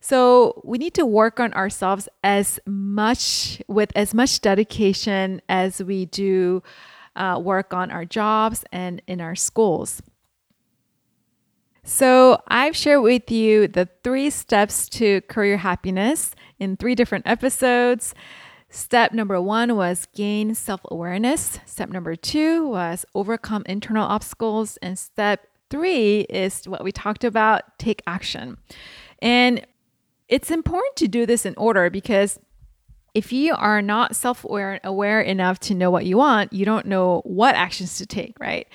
So 0.00 0.60
we 0.64 0.78
need 0.78 0.94
to 0.94 1.06
work 1.06 1.38
on 1.38 1.52
ourselves 1.52 2.08
as 2.24 2.58
much 2.66 3.62
with 3.68 3.92
as 3.94 4.12
much 4.12 4.40
dedication 4.40 5.40
as 5.48 5.80
we 5.80 6.06
do 6.06 6.64
uh, 7.16 7.40
work 7.42 7.74
on 7.74 7.90
our 7.90 8.04
jobs 8.04 8.64
and 8.72 9.02
in 9.06 9.20
our 9.20 9.34
schools. 9.34 10.02
So, 11.84 12.40
I've 12.46 12.76
shared 12.76 13.02
with 13.02 13.30
you 13.30 13.66
the 13.66 13.88
three 14.04 14.30
steps 14.30 14.88
to 14.90 15.20
career 15.22 15.56
happiness 15.56 16.34
in 16.60 16.76
three 16.76 16.94
different 16.94 17.26
episodes. 17.26 18.14
Step 18.72 19.12
number 19.12 19.38
one 19.40 19.76
was 19.76 20.06
gain 20.14 20.54
self 20.54 20.80
awareness. 20.90 21.58
Step 21.66 21.90
number 21.90 22.16
two 22.16 22.66
was 22.68 23.04
overcome 23.14 23.64
internal 23.66 24.06
obstacles. 24.06 24.78
And 24.78 24.98
step 24.98 25.46
three 25.68 26.20
is 26.22 26.66
what 26.66 26.82
we 26.82 26.90
talked 26.90 27.24
about 27.24 27.78
take 27.78 28.00
action. 28.06 28.56
And 29.20 29.66
it's 30.28 30.50
important 30.50 30.96
to 30.96 31.08
do 31.08 31.26
this 31.26 31.44
in 31.44 31.54
order 31.56 31.90
because 31.90 32.38
if 33.14 33.32
you 33.32 33.54
are 33.54 33.82
not 33.82 34.16
self 34.16 34.44
aware 34.44 35.20
enough 35.20 35.60
to 35.60 35.74
know 35.74 35.90
what 35.90 36.06
you 36.06 36.16
want, 36.16 36.52
you 36.52 36.64
don't 36.64 36.86
know 36.86 37.20
what 37.24 37.54
actions 37.54 37.98
to 37.98 38.06
take, 38.06 38.36
right? 38.40 38.66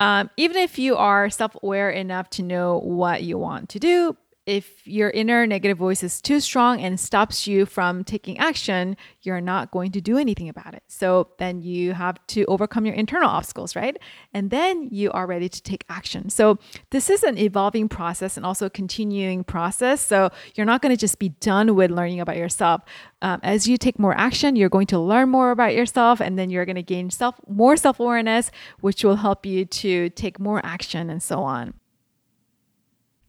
Um, 0.00 0.30
even 0.36 0.56
if 0.56 0.78
you 0.78 0.96
are 0.96 1.30
self 1.30 1.56
aware 1.62 1.90
enough 1.90 2.30
to 2.30 2.42
know 2.42 2.78
what 2.78 3.22
you 3.22 3.38
want 3.38 3.68
to 3.70 3.78
do, 3.78 4.16
if 4.48 4.86
your 4.86 5.10
inner 5.10 5.46
negative 5.46 5.76
voice 5.76 6.02
is 6.02 6.22
too 6.22 6.40
strong 6.40 6.80
and 6.80 6.98
stops 6.98 7.46
you 7.46 7.66
from 7.66 8.02
taking 8.02 8.38
action, 8.38 8.96
you're 9.20 9.42
not 9.42 9.70
going 9.70 9.92
to 9.92 10.00
do 10.00 10.16
anything 10.16 10.48
about 10.48 10.72
it. 10.72 10.82
So 10.88 11.28
then 11.36 11.60
you 11.60 11.92
have 11.92 12.16
to 12.28 12.46
overcome 12.46 12.86
your 12.86 12.94
internal 12.94 13.28
obstacles, 13.28 13.76
right? 13.76 13.98
And 14.32 14.48
then 14.48 14.88
you 14.90 15.12
are 15.12 15.26
ready 15.26 15.50
to 15.50 15.62
take 15.62 15.84
action. 15.90 16.30
So 16.30 16.58
this 16.90 17.10
is 17.10 17.22
an 17.24 17.36
evolving 17.36 17.90
process 17.90 18.38
and 18.38 18.46
also 18.46 18.64
a 18.64 18.70
continuing 18.70 19.44
process. 19.44 20.00
So 20.00 20.30
you're 20.54 20.64
not 20.64 20.80
going 20.80 20.94
to 20.94 21.00
just 21.00 21.18
be 21.18 21.28
done 21.28 21.74
with 21.74 21.90
learning 21.90 22.20
about 22.20 22.38
yourself. 22.38 22.80
Um, 23.20 23.40
as 23.42 23.68
you 23.68 23.76
take 23.76 23.98
more 23.98 24.16
action, 24.16 24.56
you're 24.56 24.70
going 24.70 24.86
to 24.86 24.98
learn 24.98 25.28
more 25.28 25.50
about 25.50 25.74
yourself, 25.74 26.20
and 26.20 26.38
then 26.38 26.48
you're 26.48 26.64
going 26.64 26.76
to 26.76 26.82
gain 26.82 27.10
self 27.10 27.34
more 27.46 27.76
self 27.76 28.00
awareness, 28.00 28.50
which 28.80 29.04
will 29.04 29.16
help 29.16 29.44
you 29.44 29.66
to 29.66 30.08
take 30.10 30.40
more 30.40 30.64
action 30.64 31.10
and 31.10 31.22
so 31.22 31.40
on. 31.40 31.74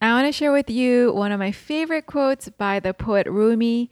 I 0.02 0.14
want 0.14 0.28
to 0.28 0.32
share 0.32 0.54
with 0.54 0.70
you 0.70 1.12
one 1.12 1.34
of 1.34 1.40
my 1.40 1.52
favorite 1.52 2.06
quotes 2.06 2.48
by 2.48 2.80
the 2.80 2.94
poet 2.94 3.28
Rumi 3.28 3.92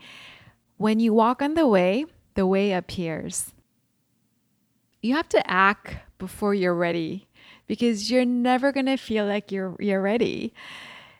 When 0.78 1.02
you 1.02 1.14
walk 1.14 1.42
on 1.42 1.56
the 1.56 1.68
way, 1.68 2.06
the 2.36 2.48
way 2.48 2.72
appears. 2.72 3.52
You 5.02 5.16
have 5.16 5.28
to 5.30 5.52
act 5.52 5.98
before 6.18 6.54
you're 6.54 6.74
ready 6.74 7.28
because 7.68 8.10
you're 8.10 8.24
never 8.24 8.72
going 8.72 8.86
to 8.86 8.96
feel 8.96 9.26
like 9.26 9.52
you're, 9.52 9.76
you're 9.80 10.02
ready. 10.02 10.54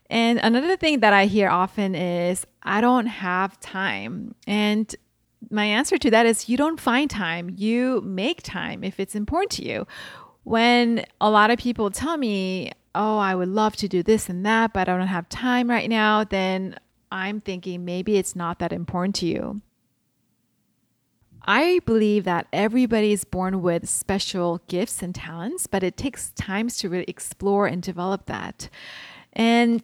And 0.10 0.40
another 0.40 0.78
thing 0.78 1.02
that 1.02 1.12
I 1.12 1.26
hear 1.26 1.50
often 1.50 1.94
is, 1.94 2.48
I 2.64 2.80
don't 2.80 3.08
have 3.08 3.60
time. 3.60 4.36
And 4.48 4.96
my 5.50 5.66
answer 5.66 5.98
to 5.98 6.12
that 6.12 6.26
is, 6.26 6.48
you 6.48 6.56
don't 6.56 6.80
find 6.80 7.10
time, 7.10 7.54
you 7.58 8.00
make 8.06 8.42
time 8.42 8.86
if 8.86 9.02
it's 9.02 9.16
important 9.16 9.52
to 9.54 9.66
you. 9.66 9.86
When 10.44 11.06
a 11.20 11.30
lot 11.30 11.52
of 11.52 11.60
people 11.60 11.92
tell 11.92 12.16
me, 12.16 12.72
oh, 12.98 13.20
I 13.20 13.36
would 13.36 13.48
love 13.48 13.76
to 13.78 13.88
do 13.88 14.04
this 14.04 14.28
and 14.28 14.46
that, 14.46 14.74
but 14.74 14.90
I 14.90 14.98
don't 14.98 15.08
have 15.08 15.30
time 15.30 15.70
right 15.70 15.90
now, 15.90 16.24
then 16.24 16.78
I'm 17.12 17.40
thinking 17.40 17.86
maybe 17.86 18.18
it's 18.18 18.36
not 18.36 18.60
that 18.60 18.74
important 18.74 19.16
to 19.18 19.28
you. 19.28 19.62
I 21.50 21.80
believe 21.86 22.26
that 22.26 22.48
everybody 22.52 23.14
is 23.14 23.24
born 23.24 23.62
with 23.62 23.88
special 23.88 24.62
gifts 24.68 25.02
and 25.02 25.16
talents, 25.16 25.66
but 25.66 25.82
it 25.82 25.96
takes 25.96 26.32
time 26.32 26.68
to 26.68 26.90
really 26.90 27.06
explore 27.08 27.68
and 27.68 27.82
develop 27.82 28.26
that. 28.26 28.70
And 29.32 29.82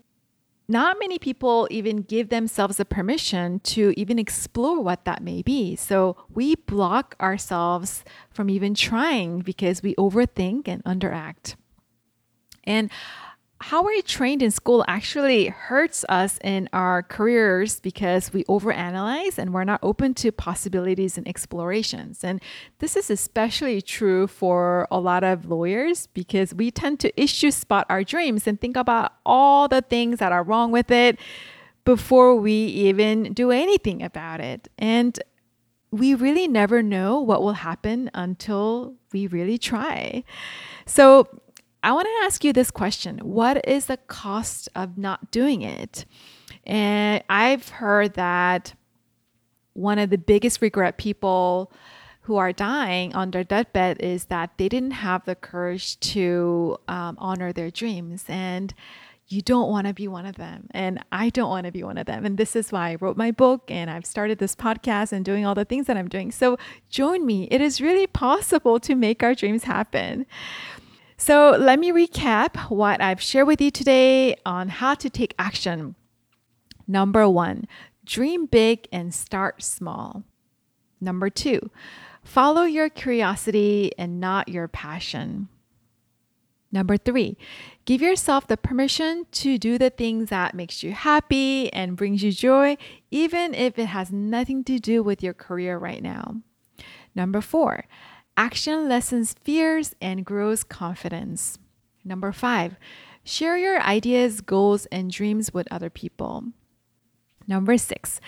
not 0.67 0.97
many 0.99 1.19
people 1.19 1.67
even 1.71 2.01
give 2.01 2.29
themselves 2.29 2.77
the 2.77 2.85
permission 2.85 3.59
to 3.61 3.93
even 3.95 4.19
explore 4.19 4.81
what 4.81 5.05
that 5.05 5.23
may 5.23 5.41
be. 5.41 5.75
So 5.75 6.17
we 6.29 6.55
block 6.55 7.15
ourselves 7.21 8.03
from 8.29 8.49
even 8.49 8.73
trying 8.73 9.39
because 9.39 9.81
we 9.83 9.95
overthink 9.95 10.67
and 10.67 10.83
underact. 10.83 11.55
And 12.63 12.89
how 13.63 13.81
we're 13.81 14.01
trained 14.01 14.41
in 14.41 14.51
school 14.51 14.83
actually 14.89 15.47
hurts 15.47 16.03
us 16.09 16.37
in 16.43 16.67
our 16.73 17.01
careers 17.01 17.79
because 17.79 18.33
we 18.33 18.43
overanalyze 18.43 19.37
and 19.37 19.53
we're 19.53 19.63
not 19.63 19.79
open 19.81 20.13
to 20.15 20.33
possibilities 20.33 21.17
and 21.17 21.25
explorations. 21.25 22.25
And 22.25 22.41
this 22.79 22.97
is 22.97 23.09
especially 23.09 23.81
true 23.81 24.27
for 24.27 24.85
a 24.91 24.99
lot 24.99 25.23
of 25.23 25.45
lawyers 25.45 26.07
because 26.07 26.53
we 26.53 26.71
tend 26.71 26.99
to 27.01 27.21
issue 27.21 27.51
spot 27.51 27.85
our 27.89 28.03
dreams 28.03 28.47
and 28.47 28.59
think 28.59 28.75
about 28.75 29.13
all 29.25 29.69
the 29.69 29.81
things 29.81 30.19
that 30.19 30.33
are 30.33 30.43
wrong 30.43 30.73
with 30.73 30.91
it 30.91 31.17
before 31.85 32.35
we 32.35 32.51
even 32.51 33.31
do 33.31 33.49
anything 33.51 34.03
about 34.03 34.41
it. 34.41 34.67
And 34.77 35.17
we 35.89 36.15
really 36.15 36.49
never 36.49 36.83
know 36.83 37.21
what 37.21 37.41
will 37.41 37.53
happen 37.53 38.11
until 38.13 38.95
we 39.13 39.27
really 39.27 39.57
try. 39.57 40.25
So, 40.85 41.29
I 41.83 41.91
want 41.91 42.07
to 42.07 42.25
ask 42.25 42.43
you 42.43 42.53
this 42.53 42.71
question 42.71 43.19
What 43.19 43.67
is 43.67 43.85
the 43.85 43.97
cost 43.97 44.69
of 44.73 44.97
not 44.97 45.31
doing 45.31 45.61
it? 45.61 46.05
And 46.65 47.23
I've 47.29 47.67
heard 47.69 48.13
that 48.13 48.73
one 49.73 49.99
of 49.99 50.09
the 50.09 50.17
biggest 50.17 50.61
regret 50.61 50.97
people 50.97 51.71
who 52.21 52.37
are 52.37 52.53
dying 52.53 53.13
on 53.13 53.31
their 53.31 53.43
deathbed 53.43 53.99
is 53.99 54.25
that 54.25 54.51
they 54.57 54.69
didn't 54.69 54.91
have 54.91 55.25
the 55.25 55.35
courage 55.35 55.99
to 55.99 56.77
um, 56.87 57.17
honor 57.19 57.51
their 57.51 57.69
dreams. 57.69 58.23
And 58.29 58.73
you 59.27 59.41
don't 59.41 59.69
want 59.69 59.87
to 59.87 59.93
be 59.93 60.07
one 60.07 60.25
of 60.25 60.35
them. 60.35 60.67
And 60.71 61.03
I 61.11 61.29
don't 61.29 61.49
want 61.49 61.65
to 61.65 61.71
be 61.71 61.83
one 61.83 61.97
of 61.97 62.05
them. 62.05 62.25
And 62.25 62.37
this 62.37 62.55
is 62.55 62.71
why 62.71 62.91
I 62.91 62.95
wrote 62.95 63.17
my 63.17 63.31
book 63.31 63.69
and 63.69 63.89
I've 63.89 64.05
started 64.05 64.37
this 64.37 64.55
podcast 64.55 65.11
and 65.11 65.25
doing 65.25 65.45
all 65.45 65.55
the 65.55 65.65
things 65.65 65.87
that 65.87 65.97
I'm 65.97 66.07
doing. 66.07 66.31
So 66.31 66.57
join 66.89 67.25
me. 67.25 67.47
It 67.51 67.59
is 67.59 67.81
really 67.81 68.07
possible 68.07 68.79
to 68.81 68.95
make 68.95 69.23
our 69.23 69.33
dreams 69.35 69.63
happen. 69.65 70.25
So, 71.25 71.55
let 71.57 71.79
me 71.79 71.93
recap 71.93 72.69
what 72.69 72.99
I've 73.01 73.21
shared 73.21 73.47
with 73.47 73.61
you 73.61 73.71
today 73.71 74.35
on 74.45 74.67
how 74.67 74.93
to 74.95 75.09
take 75.09 75.33
action. 75.39 75.95
Number 76.85 77.29
one, 77.29 77.65
dream 78.03 78.45
big 78.45 78.89
and 78.91 79.13
start 79.13 79.63
small. 79.63 80.25
Number 80.99 81.29
two, 81.29 81.71
follow 82.25 82.63
your 82.63 82.89
curiosity 82.89 83.93
and 83.97 84.19
not 84.19 84.49
your 84.49 84.67
passion. 84.67 85.47
Number 86.73 86.97
three, 86.97 87.37
give 87.85 88.01
yourself 88.01 88.45
the 88.45 88.57
permission 88.57 89.25
to 89.31 89.57
do 89.57 89.77
the 89.77 89.91
things 89.91 90.27
that 90.27 90.53
makes 90.53 90.83
you 90.83 90.91
happy 90.91 91.71
and 91.71 91.95
brings 91.95 92.21
you 92.21 92.33
joy, 92.33 92.75
even 93.11 93.53
if 93.53 93.79
it 93.79 93.85
has 93.85 94.11
nothing 94.11 94.65
to 94.65 94.77
do 94.77 95.01
with 95.01 95.23
your 95.23 95.33
career 95.33 95.77
right 95.77 96.03
now. 96.03 96.41
Number 97.15 97.39
four, 97.39 97.85
action 98.37 98.87
lessens 98.89 99.33
fears 99.43 99.95
and 100.01 100.25
grows 100.25 100.63
confidence. 100.63 101.57
Number 102.03 102.31
five, 102.31 102.75
share 103.23 103.57
your 103.57 103.81
ideas, 103.81 104.41
goals, 104.41 104.85
and 104.87 105.11
dreams 105.11 105.53
with 105.53 105.67
other 105.71 105.89
people. 105.89 106.45
Number 107.47 107.77
six, 107.77 108.19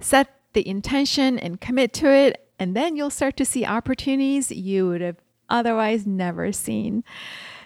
set 0.00 0.40
the 0.52 0.66
intention 0.66 1.38
and 1.38 1.60
commit 1.60 1.92
to 1.94 2.10
it, 2.10 2.48
and 2.58 2.76
then 2.76 2.96
you'll 2.96 3.10
start 3.10 3.36
to 3.38 3.44
see 3.44 3.64
opportunities 3.64 4.50
you 4.50 4.88
would 4.88 5.00
have 5.00 5.16
otherwise 5.48 6.06
never 6.06 6.52
seen. 6.52 7.04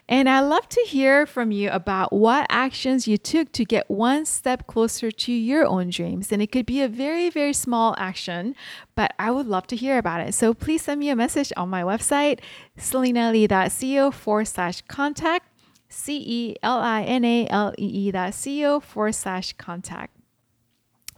And 0.08 0.26
I'd 0.26 0.40
love 0.40 0.66
to 0.70 0.80
hear 0.86 1.26
from 1.26 1.52
you 1.52 1.68
about 1.68 2.14
what 2.14 2.46
actions 2.48 3.06
you 3.06 3.18
took 3.18 3.52
to 3.52 3.64
get 3.64 3.90
one 3.90 4.24
step 4.24 4.66
closer 4.66 5.10
to 5.10 5.32
your 5.32 5.66
own 5.66 5.90
dreams. 5.90 6.32
And 6.32 6.40
it 6.40 6.50
could 6.50 6.64
be 6.64 6.80
a 6.80 6.88
very, 6.88 7.28
very 7.28 7.52
small 7.52 7.94
action, 7.98 8.54
but 8.94 9.12
I 9.18 9.30
would 9.30 9.46
love 9.46 9.66
to 9.66 9.76
hear 9.76 9.98
about 9.98 10.26
it. 10.26 10.32
So 10.32 10.54
please 10.54 10.82
send 10.82 11.00
me 11.00 11.10
a 11.10 11.16
message 11.16 11.52
on 11.58 11.68
my 11.68 11.82
website, 11.82 12.40
celinalee.co 12.78 14.10
forward 14.10 14.46
slash 14.46 14.80
contact, 14.88 15.46
C 15.90 16.22
E 16.26 16.56
L 16.62 16.78
I 16.78 17.02
N 17.02 17.24
A 17.24 17.46
L 17.48 17.74
E 17.78 17.84
E 17.84 18.10
dot 18.10 18.34
co 18.42 18.80
forward 18.80 19.14
slash 19.14 19.52
contact. 19.54 20.17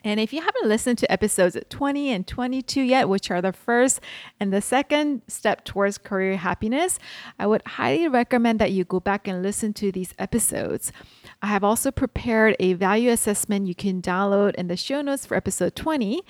And 0.04 0.18
if 0.20 0.32
you 0.32 0.40
haven't 0.40 0.68
listened 0.68 0.98
to 0.98 1.12
episodes 1.12 1.56
20 1.68 2.10
and 2.12 2.26
22 2.26 2.80
yet, 2.80 3.08
which 3.08 3.30
are 3.30 3.42
the 3.42 3.52
first 3.52 4.00
and 4.38 4.52
the 4.52 4.60
second 4.60 5.22
step 5.28 5.64
towards 5.64 5.98
career 5.98 6.36
happiness, 6.36 6.98
I 7.38 7.46
would 7.46 7.62
highly 7.66 8.08
recommend 8.08 8.58
that 8.60 8.72
you 8.72 8.84
go 8.84 9.00
back 9.00 9.28
and 9.28 9.42
listen 9.42 9.72
to 9.74 9.92
these 9.92 10.14
episodes. 10.18 10.92
I 11.42 11.48
have 11.48 11.64
also 11.64 11.90
prepared 11.90 12.56
a 12.58 12.74
value 12.74 13.10
assessment 13.10 13.66
you 13.66 13.74
can 13.74 14.00
download 14.02 14.54
in 14.54 14.68
the 14.68 14.76
show 14.76 15.02
notes 15.02 15.26
for 15.26 15.36
episode 15.36 15.74
20. 15.74 16.22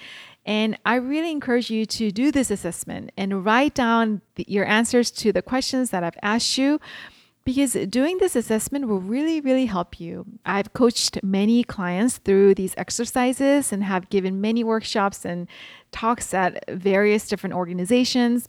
And 0.47 0.79
I 0.87 0.95
really 0.95 1.31
encourage 1.31 1.71
you 1.71 1.85
to 1.87 2.11
do 2.11 2.33
this 2.33 2.51
assessment 2.51 3.13
and 3.17 3.45
write 3.45 3.75
down 3.75 4.23
the, 4.37 4.47
your 4.49 4.67
answers 4.67 5.11
to 5.13 5.33
the 5.33 5.43
questions 5.43 5.91
that 5.91 6.03
I've 6.03 6.19
asked 6.23 6.57
you 6.57 6.81
because 7.45 7.73
doing 7.89 8.19
this 8.19 8.37
assessment 8.37 8.87
will 8.87 9.01
really, 9.01 9.41
really 9.41 9.67
help 9.67 9.99
you. 9.99 10.27
I've 10.45 10.73
coached 10.73 11.23
many 11.23 11.65
clients 11.65 12.19
through 12.19 12.55
these 12.55 12.75
exercises 12.77 13.73
and 13.73 13.85
have 13.85 14.11
given 14.11 14.41
many 14.41 14.63
workshops 14.63 15.25
and 15.25 15.49
talks 15.91 16.35
at 16.35 16.63
various 16.69 17.27
different 17.27 17.55
organizations. 17.55 18.49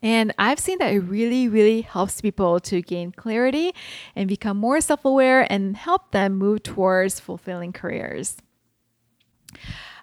And 0.00 0.32
I've 0.38 0.60
seen 0.60 0.78
that 0.78 0.92
it 0.92 1.00
really, 1.00 1.48
really 1.48 1.80
helps 1.80 2.20
people 2.20 2.60
to 2.60 2.82
gain 2.82 3.10
clarity 3.12 3.74
and 4.14 4.28
become 4.28 4.56
more 4.56 4.80
self 4.80 5.04
aware 5.04 5.50
and 5.52 5.76
help 5.76 6.12
them 6.12 6.34
move 6.34 6.62
towards 6.62 7.18
fulfilling 7.18 7.72
careers. 7.72 8.36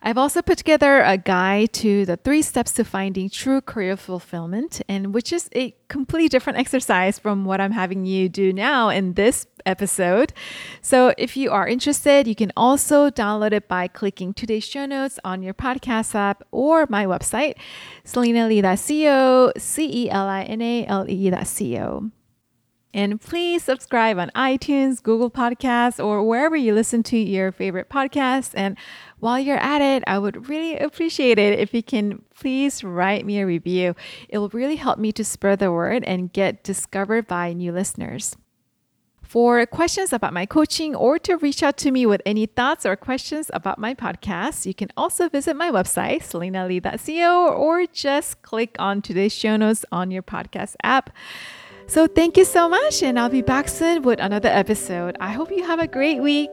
I've 0.02 0.18
also 0.18 0.42
put 0.42 0.58
together 0.58 1.02
a 1.02 1.18
guide 1.18 1.74
to 1.74 2.06
the 2.06 2.18
three 2.18 2.42
steps 2.42 2.74
to 2.74 2.84
finding 2.84 3.30
true 3.30 3.62
career 3.62 3.98
fulfillment, 3.98 4.82
and 4.88 5.14
which 5.14 5.34
is 5.34 5.50
a 5.56 5.76
completely 5.88 6.30
different 6.30 6.60
exercise 6.60 7.20
from 7.20 7.46
what 7.46 7.62
I'm 7.62 7.72
having 7.72 8.06
you 8.06 8.30
do 8.30 8.54
now 8.54 8.90
in 8.90 9.14
this 9.14 9.48
episode. 9.66 10.34
So 10.82 11.14
if 11.18 11.36
you 11.36 11.52
are 11.52 11.68
interested, 11.68 12.28
you 12.28 12.36
can 12.36 12.52
also 12.56 13.10
download 13.10 13.52
it 13.52 13.68
by 13.68 13.88
clicking 13.88 14.34
today's 14.34 14.66
show 14.66 14.86
notes 14.86 15.20
on 15.24 15.42
your 15.42 15.54
podcast 15.54 16.14
app 16.16 16.44
or 16.52 16.86
my 16.90 17.06
website, 17.06 17.56
celinalee.co, 18.06 19.52
C 19.58 20.10
And 22.96 23.20
please 23.20 23.62
subscribe 23.62 24.18
on 24.18 24.32
iTunes, 24.36 25.04
Google 25.04 25.30
Podcasts, 25.30 26.02
or 26.02 26.24
wherever 26.24 26.56
you 26.56 26.74
listen 26.74 27.04
to 27.04 27.18
your 27.18 27.52
favorite 27.52 27.90
podcasts. 27.90 28.54
And 28.56 28.78
while 29.20 29.38
you're 29.38 29.58
at 29.58 29.82
it, 29.82 30.02
I 30.08 30.18
would 30.18 30.48
really 30.48 30.78
appreciate 30.78 31.38
it 31.38 31.60
if 31.60 31.74
you 31.74 31.84
can 31.84 32.22
please 32.34 32.86
write 32.86 33.26
me 33.26 33.42
a 33.42 33.46
review. 33.46 33.96
It 34.30 34.38
will 34.38 34.48
really 34.48 34.78
help 34.78 34.98
me 34.98 35.12
to 35.12 35.26
spread 35.26 35.60
the 35.60 35.74
word 35.74 36.06
and 36.06 36.32
get 36.32 36.64
discovered 36.64 37.28
by 37.28 37.52
new 37.52 37.74
listeners. 37.74 38.38
For 39.22 39.66
questions 39.66 40.14
about 40.14 40.32
my 40.32 40.46
coaching 40.46 40.96
or 40.96 41.20
to 41.20 41.36
reach 41.36 41.64
out 41.64 41.76
to 41.80 41.92
me 41.92 42.06
with 42.06 42.22
any 42.26 42.46
thoughts 42.46 42.86
or 42.86 42.96
questions 42.96 43.52
about 43.54 43.78
my 43.78 43.94
podcast, 43.94 44.66
you 44.66 44.74
can 44.74 44.88
also 44.96 45.28
visit 45.28 45.58
my 45.58 45.70
website, 45.70 46.22
celinalee.co, 46.22 47.54
or 47.56 47.86
just 47.88 48.42
click 48.42 48.78
on 48.80 49.02
today's 49.02 49.34
show 49.34 49.58
notes 49.58 49.84
on 49.92 50.12
your 50.12 50.24
podcast 50.24 50.76
app. 50.82 51.10
So 51.88 52.08
thank 52.08 52.36
you 52.38 52.46
so 52.46 52.68
much, 52.68 53.04
and 53.04 53.20
I'll 53.20 53.30
be 53.30 53.42
back 53.42 53.68
soon 53.68 54.02
with 54.02 54.20
another 54.20 54.50
episode. 54.50 55.16
I 55.20 55.32
hope 55.32 55.52
you 55.52 55.64
have 55.64 55.80
a 55.80 55.88
great 55.88 56.22
week. 56.22 56.50